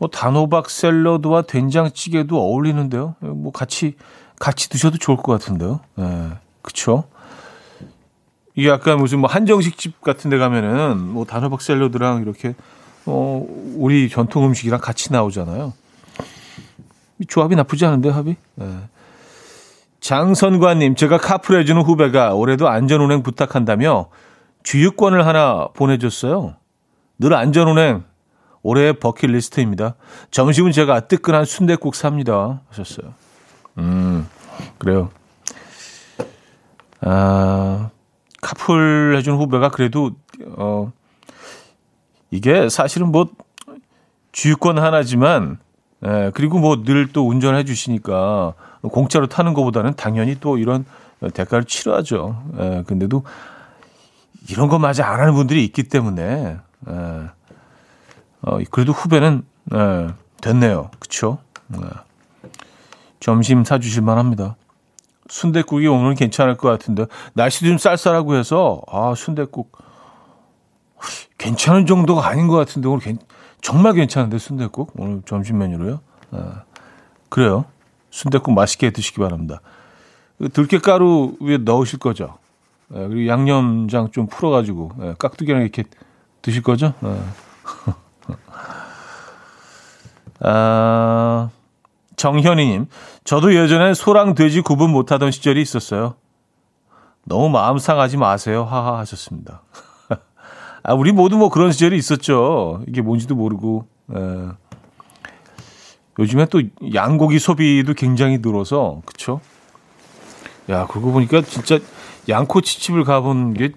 [0.00, 3.16] 음, 뭐 단호박 샐러드와 된장찌개도 어울리는데요.
[3.20, 3.96] 뭐 같이
[4.38, 5.80] 같이 드셔도 좋을 것 같은데요.
[5.98, 6.30] 예,
[6.62, 7.04] 그쵸?
[8.54, 12.54] 이게 약간 무슨 뭐 한정식 집 같은 데 가면은 뭐 단호박 샐러드랑 이렇게
[13.04, 15.74] 어 우리 전통 음식이랑 같이 나오잖아요.
[17.28, 18.36] 조합이 나쁘지 않은데 합이?
[18.54, 18.66] 네.
[20.00, 24.08] 장선관님, 제가 카풀 해주는 후배가 올해도 안전운행 부탁한다며
[24.62, 26.56] 주유권을 하나 보내줬어요.
[27.18, 28.04] 늘 안전운행
[28.62, 29.94] 올해의 버킷리스트입니다.
[30.30, 32.60] 점심은 제가 뜨끈한 순대국 삽니다.
[32.68, 33.14] 하셨어요.
[33.78, 34.28] 음,
[34.78, 35.10] 그래요.
[37.00, 37.90] 아,
[38.42, 40.10] 카풀 해준 후배가 그래도,
[40.56, 40.92] 어,
[42.30, 43.28] 이게 사실은 뭐,
[44.32, 45.58] 주유권 하나지만,
[46.04, 50.84] 예, 그리고 뭐 늘 또 운전해 주시니까 공짜로 타는 것보다는 당연히 또 이런
[51.34, 52.42] 대가를 치러야죠.
[52.58, 53.24] 예, 근데도
[54.48, 56.56] 이런 것마저 안 하는 분들이 있기 때문에,
[56.88, 57.22] 예,
[58.42, 60.08] 어, 그래도 후배는, 예,
[60.40, 60.90] 됐네요.
[60.98, 61.38] 그쵸?
[61.74, 61.80] 예.
[63.20, 64.56] 점심 사주실 만 합니다.
[65.28, 69.72] 순대국이 오늘은 괜찮을 것 같은데, 날씨도 좀 쌀쌀하고 해서, 아, 순대국,
[71.38, 73.18] 괜찮은 정도가 아닌 것 같은데, 오늘 괜,
[73.60, 76.00] 정말 괜찮은데 순대국 오늘 점심 메뉴로요.
[76.32, 76.62] 아,
[77.28, 77.66] 그래요.
[78.10, 79.60] 순대국 맛있게 드시기 바랍니다.
[80.38, 82.38] 그 들깨가루 위에 넣으실 거죠.
[82.94, 85.84] 예, 그리고 양념장 좀 풀어가지고 예, 깍두기랑 이렇게
[86.42, 86.94] 드실 거죠.
[87.04, 87.18] 예.
[90.40, 91.50] 아,
[92.16, 92.86] 정현이님,
[93.24, 96.14] 저도 예전에 소랑 돼지 구분 못하던 시절이 있었어요.
[97.24, 98.64] 너무 마음 상하지 마세요.
[98.64, 99.62] 하하 하셨습니다.
[100.82, 102.82] 아, 우리 모두 뭐 그런 시절이 있었죠.
[102.88, 103.86] 이게 뭔지도 모르고.
[104.14, 104.18] 에.
[104.18, 104.48] 예.
[106.18, 106.60] 요즘에 또
[106.92, 109.40] 양고기 소비도 굉장히 늘어서, 그쵸?
[110.68, 111.78] 야, 그러고 보니까 진짜
[112.28, 113.72] 양코치집을 가본 게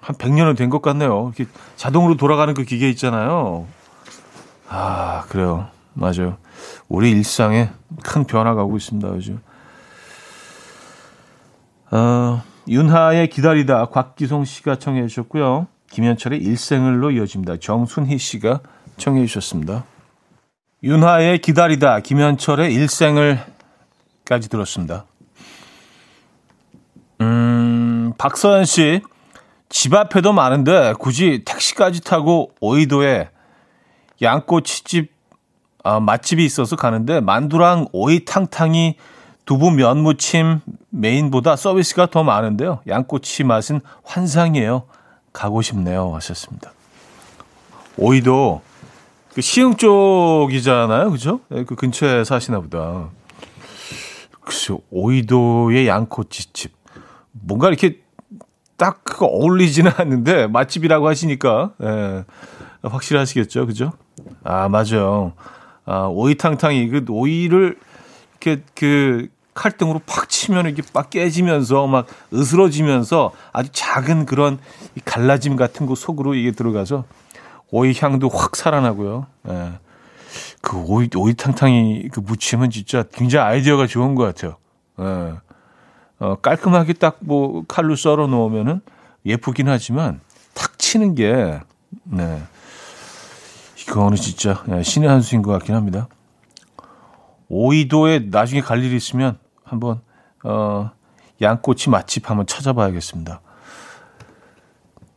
[0.00, 1.32] 한 100년은 된 것 같네요.
[1.36, 3.66] 이렇게 자동으로 돌아가는 그 기계 있잖아요.
[4.68, 5.68] 아, 그래요.
[5.94, 6.36] 맞아요.
[6.88, 7.70] 우리 일상에
[8.02, 9.40] 큰 변화가 오고 있습니다, 요즘.
[11.90, 15.66] 어, 윤하의 기다리다 곽기송 씨가 청해 주셨고요.
[15.90, 17.56] 김현철의 일생을로 이어집니다.
[17.56, 18.60] 정순희 씨가
[18.96, 19.84] 청해 주셨습니다.
[20.82, 22.00] 윤하의 기다리다
[28.16, 29.02] 박서연 씨,
[29.70, 33.30] 집 앞에도 많은데 굳이 택시까지 타고 오이도에
[34.20, 35.10] 양꼬치집
[35.82, 38.96] 아, 맛집이 있어서 가는데 만두랑 오이탕탕이
[39.46, 42.80] 두부 면무침 메인보다 서비스가 더 많은데요.
[42.86, 44.82] 양꼬치 맛은 환상이에요.
[45.32, 46.14] 가고 싶네요.
[46.16, 46.72] 하셨습니다.
[47.96, 48.62] 오이도
[49.32, 51.10] 그 시흥 쪽이잖아요.
[51.10, 51.40] 그죠?
[51.48, 53.08] 네, 그 근처에 사시나 보다.
[54.40, 56.72] 글쎄, 오이도의 양꼬치집.
[57.32, 58.00] 뭔가 이렇게
[58.80, 62.24] 딱 어울리지는 않는데 맛집이라고 하시니까 예,
[62.82, 63.66] 확실하시겠죠.
[63.66, 63.92] 그죠?
[64.42, 65.34] 아, 맞아요.
[65.84, 67.76] 아, 오이탕탕이 그 오이를
[68.40, 74.58] 이렇게 그 칼등으로 팍 치면 이게 빡 깨지면서 막 으스러지면서 아주 작은 그런
[75.04, 77.04] 갈라짐 같은 거 속으로 이게 들어가서
[77.70, 79.26] 오이 향도 확 살아나고요.
[79.50, 79.72] 예.
[80.62, 84.56] 그 오이, 오이탕탕이 그 무침은 진짜 굉장히 아이디어가 좋은 것 같아요.
[85.00, 85.49] 예.
[86.20, 88.80] 어, 깔끔하게 딱 뭐 칼로 썰어 놓으면은
[89.26, 90.20] 예쁘긴 하지만
[90.54, 91.60] 탁 치는 게,
[92.04, 92.42] 네.
[93.88, 96.08] 이거는 진짜 예, 신의 한 수인 것 같긴 합니다.
[97.48, 100.00] 오이도에 나중에 갈 일이 있으면 한번
[100.44, 100.90] 어,
[101.40, 103.40] 양꼬치 맛집 한번 찾아봐야겠습니다.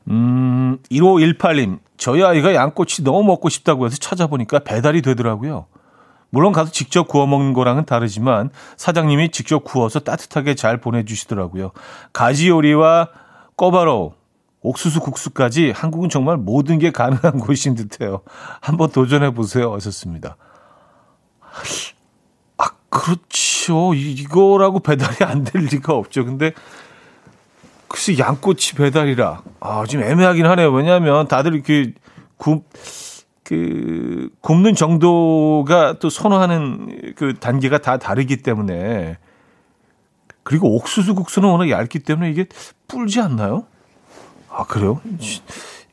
[0.10, 5.68] 음, 1518님, 저희 아이가 양꼬치 너무 먹고 싶다고 해서 찾아보니까 배달이 되더라고요.
[6.34, 11.74] 물론 가서 직접 구워 먹는 거랑은 다르지만 사장님이 직접 구워서 따뜻하게 잘 보내주시더라고요.
[12.12, 13.10] 가지 요리와
[13.56, 14.16] 꺼바로,
[14.62, 18.24] 옥수수 국수까지 한국은 정말 모든 게 가능한 곳인 듯해요.
[18.62, 19.72] 한번 도전해 보세요.
[19.76, 20.38] 하셨습니다.
[22.58, 23.94] 아, 그렇죠.
[23.94, 26.26] 이거라고 배달이 안 될 리가 없죠.
[26.26, 26.54] 근데
[27.88, 30.72] 글쎄 양꼬치 배달이라 아, 지금 애매하긴 하네요.
[30.72, 31.94] 왜냐하면 다들 이렇게
[32.38, 32.64] 굽,
[33.44, 39.18] 그, 굽는 정도가 또 선호하는 그 단계가 다 다르기 때문에
[40.44, 42.46] 그리고 옥수수 국수는 워낙 얇기 때문에 이게
[42.88, 43.66] 불지 않나요?
[44.50, 45.02] 아, 그래요?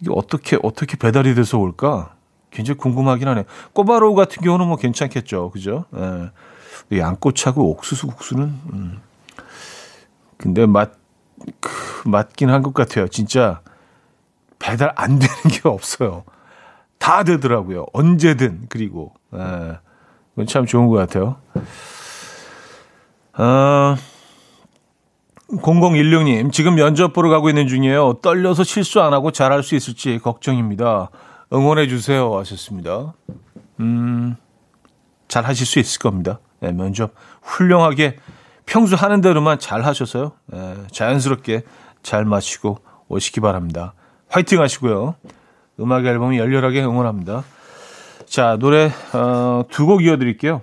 [0.01, 2.15] 이게 어떻게, 어떻게 배달이 돼서 올까?
[2.51, 3.45] 굉장히 궁금하긴 하네.
[3.73, 5.51] 꼬바로우 같은 경우는 뭐 괜찮겠죠.
[5.51, 5.85] 그죠?
[5.97, 6.99] 예.
[6.99, 9.01] 양꼬치하고 옥수수 국수는, 음.
[10.37, 10.93] 근데 맛,
[11.61, 13.07] 그, 맞긴 한 것 같아요.
[13.07, 13.61] 진짜
[14.59, 16.25] 배달 안 되는 게 없어요.
[17.01, 17.87] 다 되더라고요.
[17.93, 18.67] 언제든.
[18.69, 20.45] 그리고, 예.
[20.47, 21.37] 참 좋은 것 같아요.
[23.37, 23.97] 어,
[25.51, 28.19] 0016님, 지금 면접 보러 가고 있는 중이에요.
[28.23, 31.11] 떨려서 실수 안 하고 잘할 수 있을지 걱정입니다.
[31.53, 32.37] 응원해 주세요.
[32.39, 33.15] 하셨습니다.
[33.81, 34.37] 음,
[35.27, 36.39] 잘 하실 수 있을 겁니다.
[36.61, 38.19] 네, 면접 훌륭하게
[38.67, 40.33] 평소 하는 대로만 잘 하셔서요.
[40.47, 41.63] 네, 자연스럽게
[42.03, 43.95] 잘 마치고 오시기 바랍니다.
[44.29, 45.17] 화이팅 하시고요.
[45.81, 47.45] 음악 앨범 열렬하게 응원합니다.
[48.27, 50.63] 자, 노래 어, 두곡 이어드릴게요.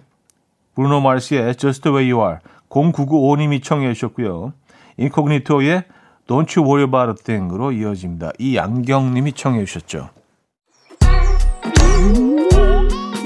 [0.76, 4.54] 브루노 마르스의 Just the Way You Are 0995님이 청해 주셨고요.
[4.98, 5.84] 인코그니토의
[6.28, 8.32] Don't You Worry About a Thing으로 이어집니다.
[8.38, 10.10] 이양경님이 청해 주셨죠.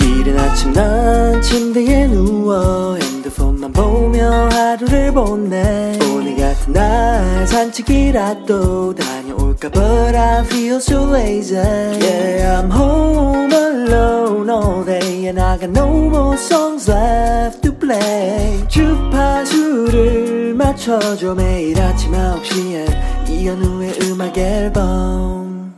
[0.01, 9.20] 이른 아침 난 침대에 누워 핸드폰만 보며 하루를 보내 오늘 같은 날 산책이라도 다
[9.51, 15.69] 녀올까 But I feel so lazy Yeah I'm home alone all day And I got
[15.69, 25.75] no more songs left to play 주파수를 맞춰줘 매일 아침 9시에 이현우의 음악 앨범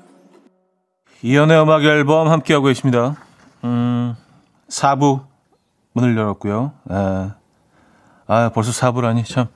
[1.21, 3.15] 이연의 음악 앨범 함께하고 계십니다.
[3.63, 4.13] 음,
[4.69, 5.21] 4부
[5.93, 6.73] 문을 열었고요.
[6.91, 7.31] 에,
[8.27, 9.47] 아, 벌써 4부라니 참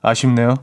[0.00, 0.54] 아쉽네요.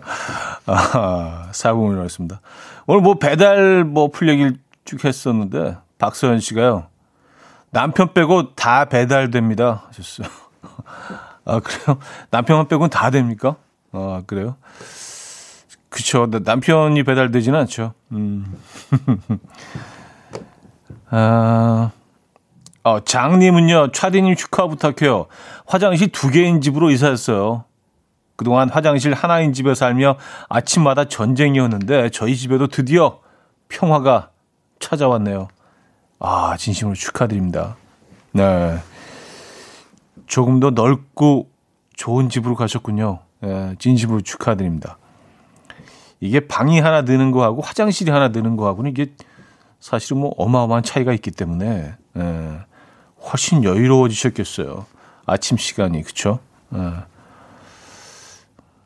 [0.66, 2.40] 아, 4부 문을 열었습니다.
[2.86, 6.86] 오늘 뭐 배달 뭐 풀 얘기를 쭉 했었는데 박서연 씨가요.
[7.70, 9.84] 남편 빼고 다 배달됩니다.
[9.88, 10.28] 하셨어요.
[11.46, 11.98] 아, 그래요?
[12.30, 13.56] 남편만 빼고는 다 됩니까?
[13.92, 14.56] 아, 그래요?
[15.88, 16.26] 그쵸.
[16.30, 17.92] 남편이 배달되지는 않죠.
[18.12, 18.46] 음.
[21.10, 21.90] 아,
[22.82, 25.26] 어, 장님은요, 차디님 축하 부탁해요.
[25.66, 27.64] 화장실 두 개인 집으로 이사했어요.
[28.36, 30.16] 그동안 화장실 하나인 집에 살며
[30.48, 33.20] 아침마다 전쟁이었는데 저희 집에도 드디어
[33.68, 34.30] 평화가
[34.80, 35.48] 찾아왔네요.
[36.18, 37.76] 아, 진심으로 축하드립니다.
[38.32, 38.78] 네.
[40.26, 41.48] 조금 더 넓고
[41.94, 43.20] 좋은 집으로 가셨군요.
[43.40, 44.98] 네, 진심으로 축하드립니다.
[46.20, 49.12] 이게 방이 하나 드는 거하고 화장실이 하나 드는 거하고는 이게
[49.80, 52.60] 사실은 뭐 어마어마한 차이가 있기 때문에 예,
[53.30, 54.86] 훨씬 여유로워지셨겠어요.
[55.26, 56.38] 아침 시간이 그쵸?
[56.74, 56.78] 예.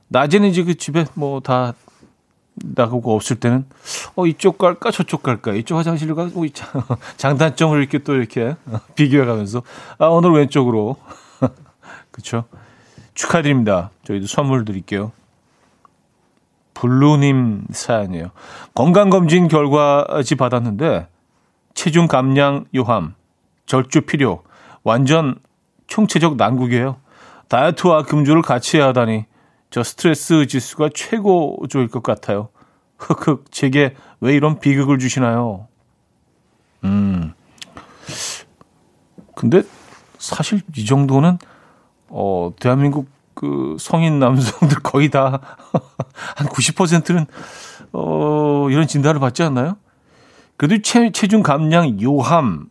[0.09, 1.74] 낮에는 이제 그 집에 뭐 다
[2.64, 3.64] 나가고 없을 때는
[4.16, 6.44] 어 이쪽 갈까 저쪽 갈까 이쪽 화장실 가 뭐,
[7.16, 8.56] 장단점을 이렇게 또 이렇게
[8.94, 9.62] 비교해 가면서
[9.98, 10.96] 아 오늘 왼쪽으로
[12.11, 12.44] 그쵸?
[13.14, 13.90] 축하드립니다.
[14.04, 15.12] 저희도 선물 드릴게요.
[16.74, 18.30] 블루님 사연이에요.
[18.74, 21.09] 건강검진 결과지 받았는데
[21.74, 23.14] 체중 감량 요함,
[23.66, 24.44] 절주 필요,
[24.84, 25.36] 완전
[25.88, 26.96] 총체적 난국이에요.
[27.48, 29.24] 다이어트와 금주를 같이 해야 하다니
[29.70, 32.48] 저 스트레스 지수가 최고조일 것 같아요.
[32.98, 35.68] 흑흑 제게 왜 이런 비극을 주시나요?
[36.84, 37.32] 음.
[39.34, 39.62] 근데
[40.18, 41.38] 사실 이 정도는
[42.08, 45.40] 어 대한민국 그 성인 남성들 거의 다
[46.36, 47.26] 한 90%는
[47.92, 49.76] 어 이런 진단을 받지 않나요?
[50.56, 52.68] 그래도 체, 체중 감량 요함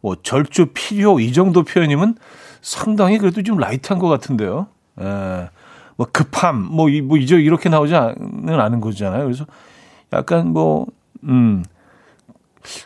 [0.00, 2.16] 뭐 절주 필요 이 정도 표현이면
[2.62, 4.68] 상당히 그래도 좀 라이트한 것 같은데요.
[5.00, 5.50] 예.
[5.96, 9.24] 뭐 급함 뭐, 이, 뭐 이제 이렇게 나오지는 않은 거잖아요.
[9.24, 9.46] 그래서
[10.12, 10.86] 약간 뭐
[11.24, 11.64] 음.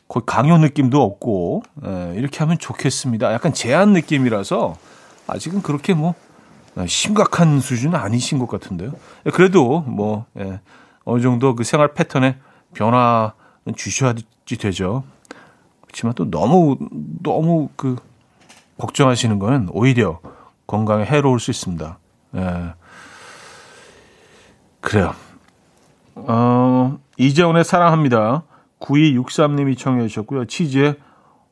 [0.09, 3.33] 거의 강요 느낌도 없고 예, 이렇게 하면 좋겠습니다.
[3.33, 4.77] 약간 제한 느낌이라서
[5.27, 6.15] 아직은 그렇게 뭐
[6.87, 8.93] 심각한 수준은 아니신 것 같은데요.
[9.27, 10.61] 예, 그래도 뭐 예,
[11.05, 12.37] 어느 정도 그 생활 패턴에
[12.75, 14.25] 변화는 주셔야지
[14.59, 15.05] 되죠.
[15.83, 16.77] 그렇지만 또 너무
[17.23, 17.97] 너무 그
[18.79, 20.21] 걱정하시는 거는 오히려
[20.67, 21.99] 건강에 해로울 수 있습니다.
[22.37, 22.75] 예.
[24.81, 25.15] 그래요.
[26.15, 28.43] 어, 이재훈의 사랑합니다.
[28.81, 30.47] 9263님이 청해 주셨고요.
[30.47, 30.97] 치즈의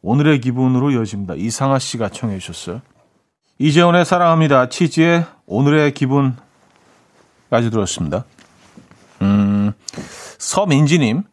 [0.03, 1.35] 오늘의 기분으로 이어집니다.
[1.35, 2.81] 이상아 씨가 청해 주셨어요.
[3.59, 4.69] 이재훈의 사랑합니다.
[4.69, 8.25] 치즈의 오늘의 기분까지 들었습니다.
[9.21, 9.73] 음,
[10.39, 11.25] 서민지님,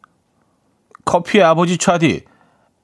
[1.04, 2.24] 커피의 아버지 차디,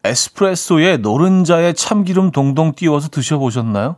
[0.05, 3.97] 에스프레소에 노른자에 참기름 동동 띄워서 드셔보셨나요?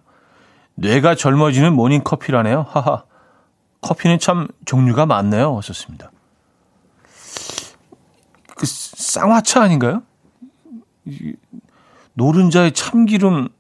[0.75, 2.67] 뇌가 젊어지는 모닝 커피라네요.
[2.69, 3.05] 하하.
[3.85, 5.59] 커피는 참 종류가 많네요.
[5.59, 6.11] 하셨습니다.
[8.57, 10.03] 그 쌍화차 아닌가요?
[12.14, 13.51] 노른자에 참기름에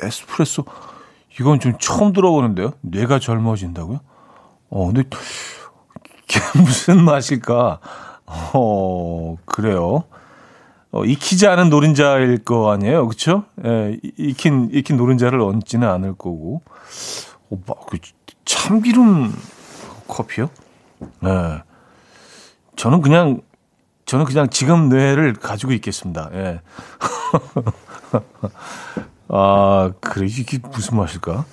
[0.00, 0.64] 에스프레소
[1.40, 2.74] 이건 좀 처음 들어보는데요.
[2.82, 3.98] 뇌가 젊어진다고요?
[4.70, 5.02] 어, 근데
[6.22, 7.80] 이게 무슨 맛일까?
[8.26, 10.04] 어, 그래요.
[10.92, 13.46] 어, 익히지 않은 노른자일 거 아니에요, 그렇죠?
[13.64, 16.62] 예, 익힌 익힌 노른자를 얹지는 않을 거고.
[17.50, 17.98] 어, 그
[18.44, 19.32] 참기름
[20.08, 20.50] 커피요?
[21.24, 21.62] 예.
[22.76, 23.40] 저는 그냥
[24.06, 26.30] 저는 그냥 지금 뇌를 가지고 있겠습니다.
[26.34, 26.60] 예.
[29.28, 31.44] 아, 그래 이게 무슨 맛일까?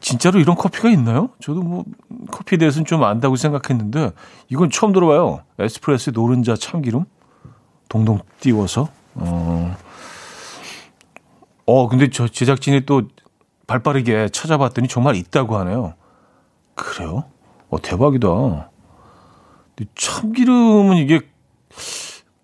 [0.00, 1.30] 진짜로 이런 커피가 있나요?
[1.40, 1.84] 저도 뭐
[2.30, 4.12] 커피에 대해서는 좀 안다고 생각했는데
[4.48, 5.42] 이건 처음 들어봐요.
[5.58, 7.04] 에스프레소 노른자 참기름
[7.88, 9.76] 동동 띄워서 어.
[11.66, 13.02] 어, 근데 저 제작진이 또
[13.66, 15.94] 발빠르게 찾아봤더니 정말 있다고 하네요.
[16.74, 17.24] 그래요?
[17.70, 18.70] 어, 대박이다.
[19.96, 21.20] 참기름은 이게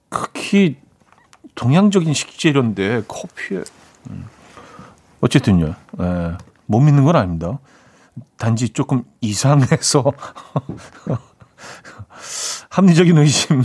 [0.09, 0.77] 극히
[1.55, 3.63] 동양적인 식재료인데 커피에
[4.11, 4.27] 음.
[5.21, 5.75] 어쨌든요.
[6.01, 7.59] 예, 못 믿는 건 아닙니다.
[8.37, 10.05] 단지 조금 이상해서
[12.71, 13.63] 합리적인 의심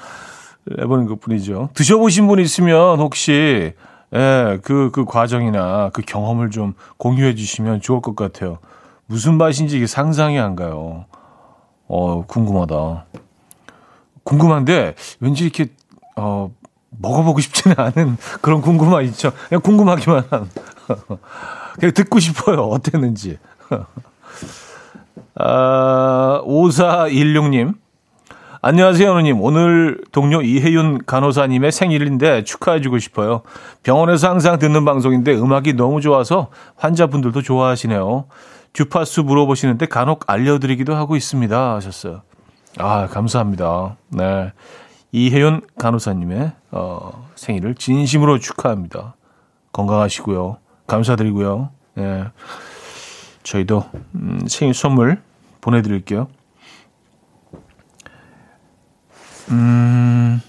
[0.78, 1.70] 해보는 것 뿐이죠.
[1.74, 3.74] 드셔보신 분 있으면 혹시
[4.14, 8.58] 예, 그, 그 과정이나 그 경험을 좀 공유해 주시면 좋을 것 같아요.
[9.06, 11.06] 무슨 맛인지 이게 상상이 안 가요.
[11.88, 13.06] 어, 궁금하다.
[14.24, 15.66] 궁금한데 왠지 이렇게
[16.16, 16.50] 어
[16.90, 19.32] 먹어보고 싶지는 않은 그런 궁금함 있죠.
[19.48, 20.48] 그냥 궁금하기만 한.
[21.78, 22.62] 그냥 듣고 싶어요.
[22.64, 23.38] 어땠는지.
[25.34, 27.74] 아, 5416님.
[28.64, 29.40] 안녕하세요, 어느님.
[29.40, 33.42] 오늘 동료 이혜윤 간호사님의 생일인데 축하해주고 싶어요.
[33.82, 38.26] 병원에서 항상 듣는 방송인데 음악이 너무 좋아서 환자분들도 좋아하시네요.
[38.72, 41.74] 주파수 물어보시는데 간혹 알려드리기도 하고 있습니다.
[41.74, 42.22] 하셨어요.
[42.78, 43.96] 아, 감사합니다.
[44.10, 44.52] 네.
[45.10, 49.16] 이혜윤 간호사님의 어, 생일을 진심으로 축하합니다.
[49.72, 50.58] 건강하시고요.
[50.86, 51.70] 감사드리고요.
[51.94, 52.24] 네.
[53.42, 53.84] 저희도
[54.14, 55.20] 음, 생일 선물
[55.60, 56.28] 보내드릴게요.
[59.50, 60.40] 음,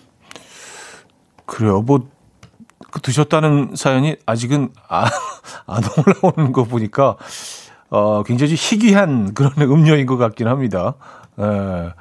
[1.45, 1.81] 그래요.
[1.81, 2.07] 뭐,
[2.91, 5.05] 그 드셨다는 사연이 아직은 안,
[5.67, 7.17] 안 올라오는 거 보니까,
[7.89, 10.95] 어, 굉장히 희귀한 그런 음료인 것 같긴 합니다.
[11.39, 11.93] 에,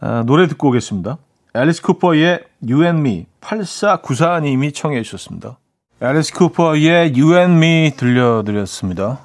[0.00, 1.18] 아, 노래 듣고 오겠습니다.
[1.54, 5.58] 앨리스 쿠퍼의 You and Me 8494님이 청해 주셨습니다.
[6.00, 9.18] 앨리스 쿠퍼의 You and Me 들려드렸습니다.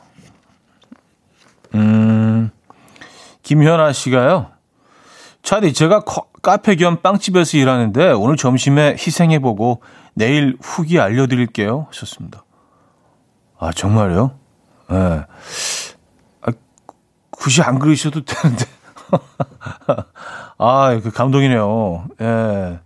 [1.76, 2.50] 음,
[3.44, 4.53] 김현아 씨가요.
[5.44, 9.82] 차디, 제가 커, 카페 겸 빵집에서 일하는데 오늘 점심에 희생해보고
[10.16, 11.88] 내일 후기 알려드릴게요.
[11.90, 12.44] 하셨습니다.
[13.60, 14.32] 아, 정말요?
[14.92, 14.94] 예.
[14.94, 15.26] 네.
[16.42, 16.52] 아,
[17.30, 18.66] 굳이 안 그러셔도 되는데.
[20.58, 22.06] 아, 그 감동이네요.
[22.22, 22.26] 예.
[22.26, 22.80] 네.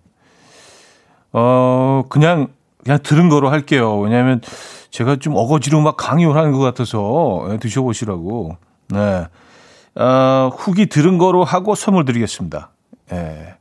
[1.33, 2.47] 어, 그냥,
[2.83, 3.99] 그냥 들은 거로 할게요.
[3.99, 4.41] 왜냐하면
[4.89, 8.57] 제가 좀 어거지로 막 강요를 하는 것 같아서 예, 드셔보시라고.
[8.89, 9.27] 네.
[9.99, 12.69] 어, 후기 들은 거로 하고 선물 드리겠습니다.
[13.11, 13.55] 예.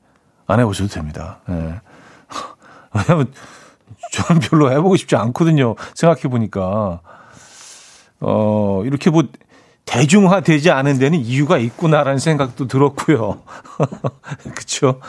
[0.46, 1.38] 안 해보셔도 됩니다.
[1.48, 1.80] 예.
[2.94, 3.32] 왜냐면
[4.12, 5.74] 저는 별로 해보고 싶지 않거든요.
[5.94, 7.00] 생각해보니까.
[8.20, 9.24] 어, 이렇게 뭐
[9.86, 13.40] 대중화 되지 않은 데는 이유가 있구나라는 생각도 들었고요.
[14.54, 15.00] 그쵸?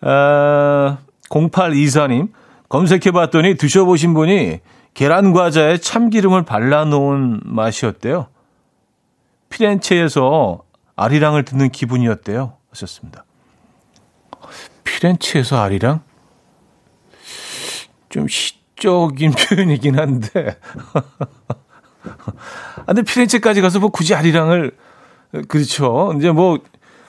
[0.00, 0.98] 아,
[1.28, 2.30] 0824님,
[2.68, 4.60] 검색해봤더니 드셔보신 분이
[4.94, 8.28] 계란 과자에 참기름을 발라놓은 맛이었대요.
[9.48, 10.62] 피렌체에서
[10.96, 12.54] 아리랑을 듣는 기분이었대요.
[12.70, 13.24] 하셨습니다.
[14.84, 16.00] 피렌체에서 아리랑?
[18.08, 20.58] 좀 시적인 표현이긴 한데.
[22.76, 24.72] 아, 근데 피렌체까지 가서 뭐 굳이 아리랑을,
[25.48, 26.14] 그렇죠.
[26.16, 26.58] 이제 뭐,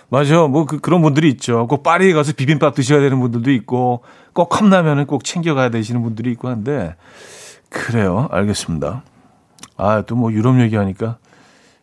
[0.09, 0.47] 맞아.
[0.47, 1.67] 뭐 그, 그런 분들이 있죠.
[1.67, 6.49] 꼭 파리에 가서 비빔밥 드셔야 되는 분들도 있고, 꼭 컵라면은 꼭 챙겨가야 되시는 분들이 있고
[6.49, 6.95] 한데,
[7.69, 8.27] 그래요.
[8.31, 9.03] 알겠습니다.
[9.77, 11.17] 아, 또 뭐 유럽 얘기하니까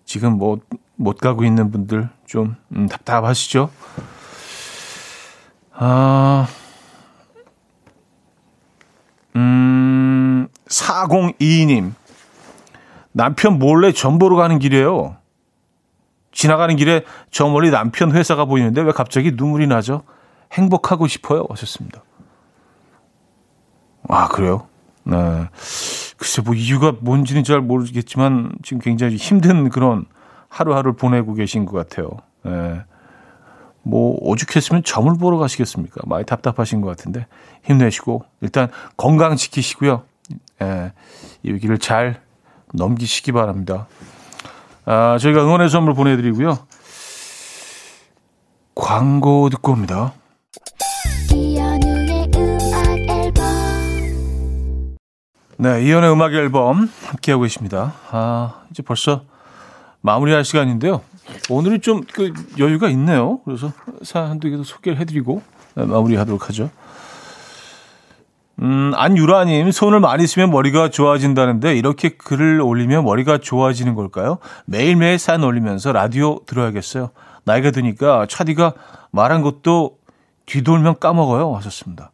[0.07, 0.59] 지금 뭐
[0.97, 3.71] 못 가고 있는 분들 좀 음, 답답하시죠?
[5.73, 6.49] 아,
[9.37, 11.93] 음, 4022님.
[13.13, 15.17] 남편 몰래 전보로 가는 길이에요.
[16.33, 20.03] 지나가는 길에 저 멀리 남편 회사가 보이는데 왜 갑자기 눈물이 나죠?
[20.53, 21.47] 행복하고 싶어요.
[21.49, 22.03] 하셨습니다.
[24.09, 24.67] 아, 그래요?
[25.05, 25.49] 네.
[26.17, 30.07] 글쎄, 뭐 이유가 뭔지는 잘 모르겠지만 지금 굉장히 힘든 그런
[30.49, 32.09] 하루하루를 보내고 계신 것 같아요.
[32.43, 32.83] 네.
[33.83, 36.01] 뭐 오죽했으면 점을 보러 가시겠습니까?
[36.07, 37.27] 많이 답답하신 것 같은데
[37.64, 40.03] 힘내시고 일단 건강 지키시고요.
[40.62, 40.93] 예,
[41.45, 42.21] 이 위기를 잘
[42.75, 43.87] 넘기시기 바랍니다.
[44.87, 46.59] 아, 저희가 응원의 선물 보내드리고요.
[48.75, 50.14] 광고 듣고 옵니다.
[55.59, 57.95] 네, 이연의 음악 앨범 함께하고 계십니다.
[58.11, 59.23] 아, 이제 벌써
[60.03, 61.01] 마무리할 시간인데요.
[61.51, 63.41] 오늘은 좀 그 여유가 있네요.
[63.45, 65.43] 그래서 사연 한두 개도 소개를 해드리고
[65.75, 66.71] 네, 마무리하도록 하죠.
[68.63, 74.39] 음, 안유라님, 손을 많이 쓰면 머리가 좋아진다는데 이렇게 글을 올리면 머리가 좋아지는 걸까요?
[74.65, 77.11] 매일매일 사연 올리면서 라디오 들어야겠어요.
[77.45, 78.73] 나이가 드니까 차디가
[79.11, 79.99] 말한 것도
[80.47, 81.55] 뒤돌면 까먹어요.
[81.57, 82.13] 하셨습니다.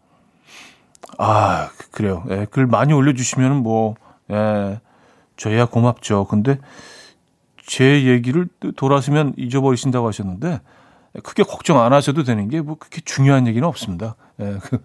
[1.19, 2.25] 아, 그래요.
[2.31, 3.95] 예, 글 많이 올려주시면 뭐,
[4.31, 4.81] 예,
[5.37, 6.27] 저희야 고맙죠.
[6.27, 6.59] 근데
[7.65, 10.61] 제 얘기를 돌아서면 잊어버리신다고 하셨는데,
[11.23, 14.17] 크게 걱정 안 하셔도 되는 게 뭐 그렇게 중요한 얘기는 없습니다.
[14.41, 14.83] 예, 그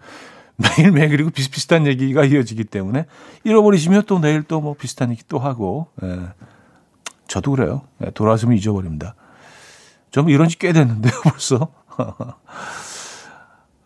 [0.56, 3.06] 매일매일 그리고 비슷비슷한 얘기가 이어지기 때문에
[3.44, 6.28] 잃어버리시면 또 내일 또 뭐 비슷한 얘기 또 하고, 예,
[7.28, 7.82] 저도 그래요.
[8.04, 9.14] 예, 돌아서면 잊어버립니다.
[10.10, 11.68] 좀 이런 지 꽤 됐는데요, 벌써.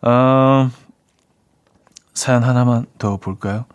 [0.01, 0.69] 어,
[2.13, 3.65] 사연 하나만 더 볼까요?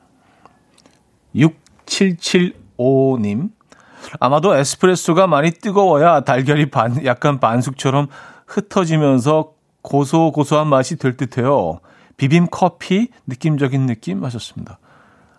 [1.34, 3.51] 6775님.
[4.20, 8.09] 아마도 에스프레소가 많이 뜨거워야 달걀이 반, 약간 반숙처럼
[8.47, 11.80] 흩어지면서 고소고소한 맛이 될 듯해요.
[12.16, 14.78] 비빔 커피 느낌적인 느낌 하셨습니다.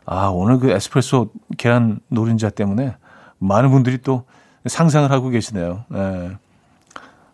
[0.06, 2.96] 아, 오늘 그 에스프레소 계란 노른자 때문에
[3.38, 4.26] 많은 분들이 또
[4.66, 5.86] 상상을 하고 계시네요.
[5.90, 6.38] 네.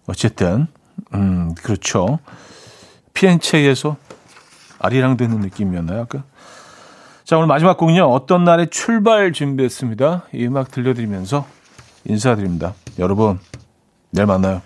[0.07, 0.67] 어쨌든,
[1.13, 2.19] 음, 그렇죠.
[3.13, 3.97] 피렌체에서
[4.79, 6.23] 아리랑 되는 느낌이었나요, 아까?
[7.23, 8.03] 자, 오늘 마지막 곡은요.
[8.03, 10.25] 어떤 날의 출발 준비했습니다.
[10.33, 11.47] 이 음악 들려드리면서
[12.05, 12.73] 인사드립니다.
[12.99, 13.39] 여러분,
[14.11, 14.61] 내일 만나요.